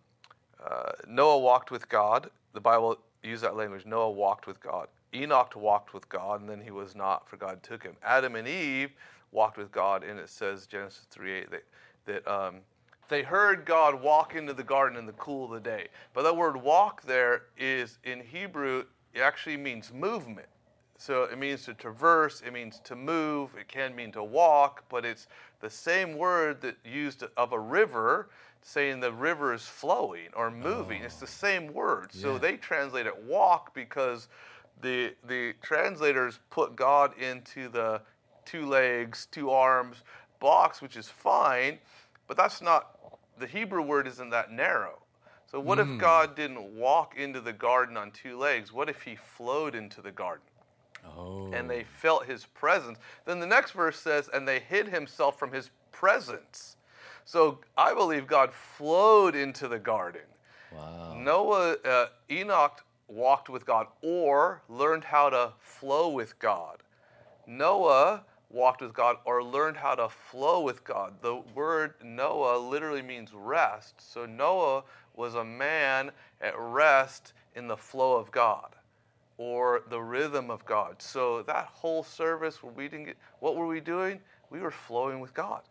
uh, 0.70 0.92
Noah 1.08 1.40
walked 1.40 1.72
with 1.72 1.88
God. 1.88 2.30
The 2.54 2.62
Bible 2.62 2.98
used 3.24 3.44
that 3.44 3.56
language. 3.56 3.86
Noah 3.86 4.12
walked 4.12 4.48
with 4.48 4.60
God. 4.62 4.88
Enoch 5.14 5.54
walked 5.56 5.94
with 5.94 6.10
God, 6.10 6.42
and 6.42 6.50
then 6.50 6.62
he 6.62 6.72
was 6.72 6.96
not, 6.96 7.30
for 7.30 7.38
God 7.38 7.64
took 7.64 7.84
him. 7.84 7.96
Adam 8.04 8.36
and 8.36 8.48
Eve 8.48 8.92
walked 9.32 9.58
with 9.58 9.72
God, 9.72 10.04
and 10.04 10.20
it 10.20 10.30
says 10.30 10.68
Genesis 10.68 11.06
three 11.10 11.34
eight 11.34 11.52
that 11.52 11.64
that 12.06 12.28
um, 12.28 12.56
they 13.08 13.24
heard 13.24 13.66
God 13.66 14.02
walk 14.02 14.36
into 14.36 14.54
the 14.54 14.64
garden 14.64 14.98
in 14.98 15.06
the 15.06 15.14
cool 15.14 15.46
of 15.46 15.52
the 15.52 15.60
day. 15.60 15.88
But 16.14 16.24
that 16.24 16.36
word 16.36 16.58
"walk" 16.58 17.04
there 17.04 17.44
is 17.58 17.98
in 18.04 18.20
Hebrew. 18.20 18.86
It 19.14 19.22
actually 19.22 19.58
means 19.58 19.94
movement. 19.94 20.48
So 20.98 21.24
it 21.24 21.38
means 21.38 21.66
to 21.66 21.74
traverse, 21.74 22.42
it 22.46 22.54
means 22.54 22.80
to 22.86 22.96
move, 22.96 23.52
it 23.60 23.68
can 23.68 23.96
mean 23.96 24.12
to 24.14 24.24
walk, 24.24 24.86
but 24.90 25.04
it's 25.04 25.28
the 25.60 25.70
same 25.70 26.18
word 26.18 26.62
that 26.62 26.78
used 26.86 27.24
of 27.36 27.52
a 27.52 27.60
river, 27.60 28.30
saying 28.68 29.00
the 29.00 29.14
river 29.14 29.54
is 29.54 29.62
flowing 29.62 30.28
or 30.36 30.50
moving. 30.50 31.04
It's 31.04 31.18
the 31.18 31.26
oh, 31.26 31.30
same 31.30 31.72
word. 31.72 32.12
So 32.12 32.40
they 32.40 32.58
translate 32.58 33.06
it 33.06 33.16
walk 33.24 33.74
because 33.76 34.28
the 34.82 35.14
the 35.28 35.54
translators 35.62 36.40
put 36.50 36.76
God 36.76 37.18
into 37.18 37.70
the 37.70 38.02
two 38.44 38.66
legs, 38.66 39.28
two 39.32 39.52
arms 39.52 39.98
box, 40.40 40.82
which 40.82 40.98
is 40.98 41.08
fine, 41.08 41.78
but 42.28 42.36
that's 42.36 42.62
not 42.62 42.98
the 43.38 43.48
Hebrew 43.48 43.84
word 43.84 44.08
isn't 44.08 44.32
that 44.32 44.52
narrow. 44.52 45.00
So 45.46 45.60
what 45.60 45.78
if 45.78 45.88
hmm. 45.88 46.00
God 46.00 46.36
didn't 46.36 46.76
walk 46.76 47.16
into 47.16 47.40
the 47.40 47.54
garden 47.54 47.96
on 47.96 48.12
two 48.12 48.38
legs? 48.38 48.74
What 48.74 48.90
if 48.90 49.04
he 49.04 49.16
flowed 49.16 49.76
into 49.76 50.02
the 50.02 50.12
garden? 50.12 50.44
Oh. 51.16 51.52
and 51.54 51.70
they 51.70 51.82
oh. 51.82 52.00
felt 52.00 52.26
his 52.26 52.46
presence. 52.46 52.98
Then 53.26 53.40
the 53.40 53.46
next 53.46 53.72
verse 53.72 54.00
says, 54.00 54.28
and 54.34 54.48
they 54.48 54.60
hid 54.60 54.88
himself 54.88 55.38
from 55.38 55.52
his 55.52 55.70
presence. 55.92 56.78
So 57.26 57.60
I 57.76 57.94
believe 57.94 58.28
God 58.28 58.54
flowed 58.54 59.36
into 59.36 59.68
the 59.68 59.80
garden. 59.80 60.22
wow. 60.72 61.16
Noah, 61.18 61.76
uh, 61.84 62.06
Enoch 62.30 62.86
walked 63.08 63.50
with 63.50 63.66
God 63.66 63.88
or 64.02 64.62
learned 64.70 65.04
how 65.04 65.30
to 65.30 65.54
flow 65.60 66.10
with 66.10 66.38
God. 66.40 66.84
Noah 67.48 68.24
walked 68.50 68.82
with 68.82 68.94
God 68.94 69.18
or 69.26 69.44
learned 69.44 69.78
how 69.78 69.96
to 69.96 70.08
flow 70.08 70.62
with 70.62 70.84
God. 70.84 71.16
The 71.22 71.36
word 71.56 71.96
Noah 72.04 72.58
literally 72.58 73.02
means 73.02 73.32
rest. 73.34 73.96
So 74.00 74.26
Noah 74.26 74.84
was 75.16 75.34
a 75.36 75.44
man 75.44 76.12
at 76.42 76.54
rest 76.58 77.34
in 77.56 77.68
the 77.68 77.78
flow 77.78 78.18
of 78.18 78.32
God 78.32 78.76
or 79.38 79.82
the 79.90 80.02
rhythm 80.02 80.50
of 80.50 80.64
God. 80.66 81.02
So 81.02 81.42
that 81.44 81.66
whole 81.66 82.04
service 82.04 82.62
where 82.62 82.72
we 82.72 82.88
didn't 82.88 83.06
get 83.06 83.18
what 83.40 83.56
were 83.56 83.68
we 83.68 83.80
doing? 83.80 84.20
We 84.50 84.60
were 84.60 84.72
flowing 84.72 85.20
with 85.20 85.34
God. 85.34 85.62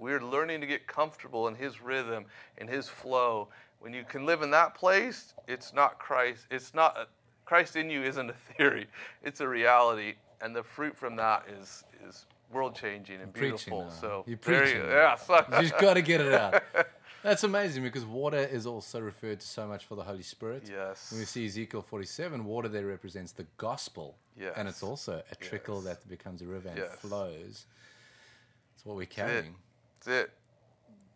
We 0.00 0.10
were 0.12 0.22
learning 0.22 0.60
to 0.62 0.66
get 0.66 0.86
comfortable 0.86 1.46
in 1.46 1.54
his 1.54 1.80
rhythm, 1.82 2.24
in 2.58 2.66
his 2.66 2.88
flow. 2.88 3.48
When 3.80 3.92
you 3.92 4.02
can 4.04 4.26
live 4.26 4.42
in 4.42 4.50
that 4.50 4.74
place, 4.74 5.34
it's 5.46 5.72
not 5.72 5.98
Christ. 5.98 6.46
It's 6.50 6.74
not 6.74 6.96
a, 6.96 7.06
Christ 7.44 7.76
in 7.76 7.88
you 7.90 8.02
isn't 8.02 8.30
a 8.30 8.34
theory. 8.56 8.86
It's 9.22 9.40
a 9.40 9.46
reality, 9.48 10.14
and 10.40 10.56
the 10.56 10.62
fruit 10.62 10.96
from 10.96 11.16
that 11.16 11.44
is 11.48 11.84
is 12.08 12.26
world 12.52 12.74
changing 12.74 13.20
and 13.20 13.32
preaching 13.32 13.50
beautiful. 13.50 13.84
now. 13.84 13.90
So 13.90 14.24
You're 14.26 14.36
preaching 14.38 14.78
you- 14.78 14.88
yeah, 14.88 15.14
so- 15.14 15.44
You 15.52 15.60
just 15.68 15.78
got 15.78 15.94
to 15.94 16.02
get 16.02 16.20
it 16.20 16.32
out. 16.32 16.62
That's 17.22 17.44
amazing 17.44 17.82
because 17.84 18.04
water 18.06 18.38
is 18.38 18.66
also 18.66 18.98
referred 18.98 19.40
to 19.40 19.46
so 19.46 19.68
much 19.68 19.84
for 19.84 19.94
the 19.94 20.02
Holy 20.02 20.22
Spirit. 20.22 20.64
Yes. 20.68 21.12
When 21.12 21.20
we 21.20 21.26
see 21.26 21.44
Ezekiel 21.46 21.82
47, 21.82 22.44
water 22.44 22.66
there 22.68 22.86
represents 22.86 23.32
the 23.32 23.46
gospel. 23.58 24.16
And 24.56 24.66
it's 24.66 24.82
also 24.82 25.22
a 25.30 25.34
trickle 25.36 25.76
Yes. 25.84 25.98
that 25.98 26.08
becomes 26.08 26.40
a 26.40 26.46
river 26.46 26.70
and 26.70 26.78
Yes. 26.78 26.94
flows. 26.96 27.66
It's 28.74 28.84
what 28.86 28.96
we're 28.96 29.04
carrying. 29.06 29.54
That's 30.04 30.24
it. 30.24 30.30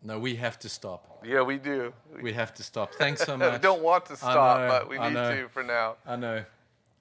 No, 0.03 0.19
we 0.19 0.35
have 0.35 0.59
to 0.59 0.69
stop. 0.69 1.23
Yeah, 1.25 1.41
we 1.41 1.57
do. 1.57 1.91
We 2.21 2.33
have 2.33 2.53
to 2.55 2.63
stop. 2.63 2.93
Thanks 2.97 3.23
so 3.23 3.33
I 3.33 3.37
much. 3.37 3.61
don't 3.61 3.81
want 3.81 4.05
to 4.07 4.15
stop, 4.15 4.59
know, 4.59 4.67
but 4.67 4.89
we 4.89 4.99
I 4.99 5.07
need 5.07 5.15
know. 5.15 5.35
to 5.35 5.49
for 5.49 5.63
now. 5.63 5.95
I 6.05 6.15
know. 6.15 6.43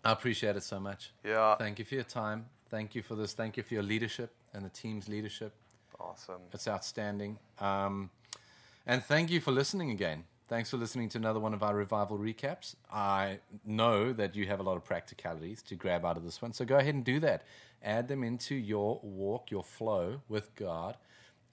I 0.05 0.13
appreciate 0.13 0.57
it 0.57 0.63
so 0.63 0.81
much. 0.81 1.11
Yeah. 1.23 1.57
Thank 1.57 1.79
you 1.79 1.85
for 1.85 1.95
your 1.97 2.05
time. 2.05 2.47
Thank 2.71 2.95
you 2.95 3.03
for 3.03 3.15
this. 3.15 3.35
Thank 3.35 3.57
you 3.57 3.63
for 3.63 3.75
your 3.75 3.83
leadership 3.83 4.33
and 4.55 4.65
the 4.65 4.71
team's 4.71 5.09
leadership. 5.09 5.53
Awesome. 6.01 6.41
It's 6.53 6.67
outstanding. 6.67 7.39
Um, 7.59 8.11
and 8.87 9.03
thank 9.03 9.31
you 9.31 9.41
for 9.41 9.51
listening 9.53 9.91
again. 9.91 10.25
Thanks 10.49 10.71
for 10.71 10.77
listening 10.77 11.09
to 11.11 11.19
another 11.19 11.41
one 11.41 11.55
of 11.55 11.63
our 11.63 11.75
revival 11.75 12.19
recaps. 12.19 12.75
I 12.93 13.39
know 13.65 14.13
that 14.13 14.35
you 14.37 14.47
have 14.47 14.61
a 14.61 14.63
lot 14.63 14.77
of 14.77 14.85
practicalities 14.85 15.63
to 15.63 15.75
grab 15.75 16.05
out 16.05 16.17
of 16.17 16.25
this 16.25 16.43
one. 16.43 16.53
So 16.53 16.65
go 16.65 16.77
ahead 16.77 16.95
and 16.95 17.05
do 17.05 17.19
that. 17.21 17.45
Add 17.83 18.09
them 18.09 18.23
into 18.23 18.55
your 18.55 19.01
walk, 19.03 19.51
your 19.51 19.65
flow 19.65 20.21
with 20.29 20.55
God, 20.55 20.97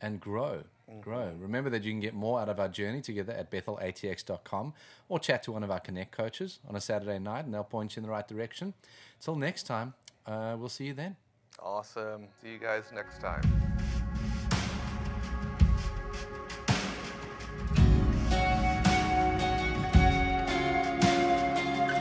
and 0.02 0.20
grow. 0.20 0.64
Grow. 1.00 1.32
Remember 1.40 1.70
that 1.70 1.84
you 1.84 1.92
can 1.92 2.02
get 2.02 2.14
more 2.14 2.42
out 2.42 2.50
of 2.50 2.60
our 2.60 2.68
journey 2.68 3.02
together 3.02 3.32
at 3.32 3.50
bethelatx.com 3.50 4.74
or 5.08 5.20
chat 5.20 5.44
to 5.44 5.54
one 5.54 5.64
of 5.64 5.72
our 5.72 5.80
Connect 5.80 6.12
coaches 6.12 6.60
on 6.68 6.76
a 6.76 6.82
Saturday 6.82 7.18
night 7.18 7.46
and 7.46 7.54
they'll 7.54 7.64
point 7.64 7.96
you 7.96 8.02
in 8.02 8.04
the 8.04 8.10
right 8.10 8.28
direction. 8.28 8.74
Till 9.22 9.38
next 9.38 9.64
time, 9.64 9.94
uh, 10.26 10.58
we'll 10.60 10.68
see 10.68 10.88
you 10.88 10.94
then. 10.94 11.16
Awesome. 11.60 12.28
See 12.42 12.50
you 12.50 12.58
guys 12.58 12.84
next 12.94 13.22
time. 13.22 13.42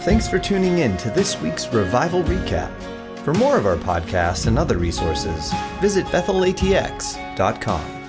Thanks 0.02 0.26
for 0.26 0.38
tuning 0.38 0.78
in 0.78 0.96
to 0.96 1.10
this 1.10 1.40
week's 1.40 1.68
Revival 1.72 2.22
Recap. 2.22 2.89
For 3.24 3.34
more 3.34 3.58
of 3.58 3.66
our 3.66 3.76
podcasts 3.76 4.46
and 4.46 4.58
other 4.58 4.78
resources, 4.78 5.52
visit 5.80 6.06
bethelatx.com. 6.06 7.99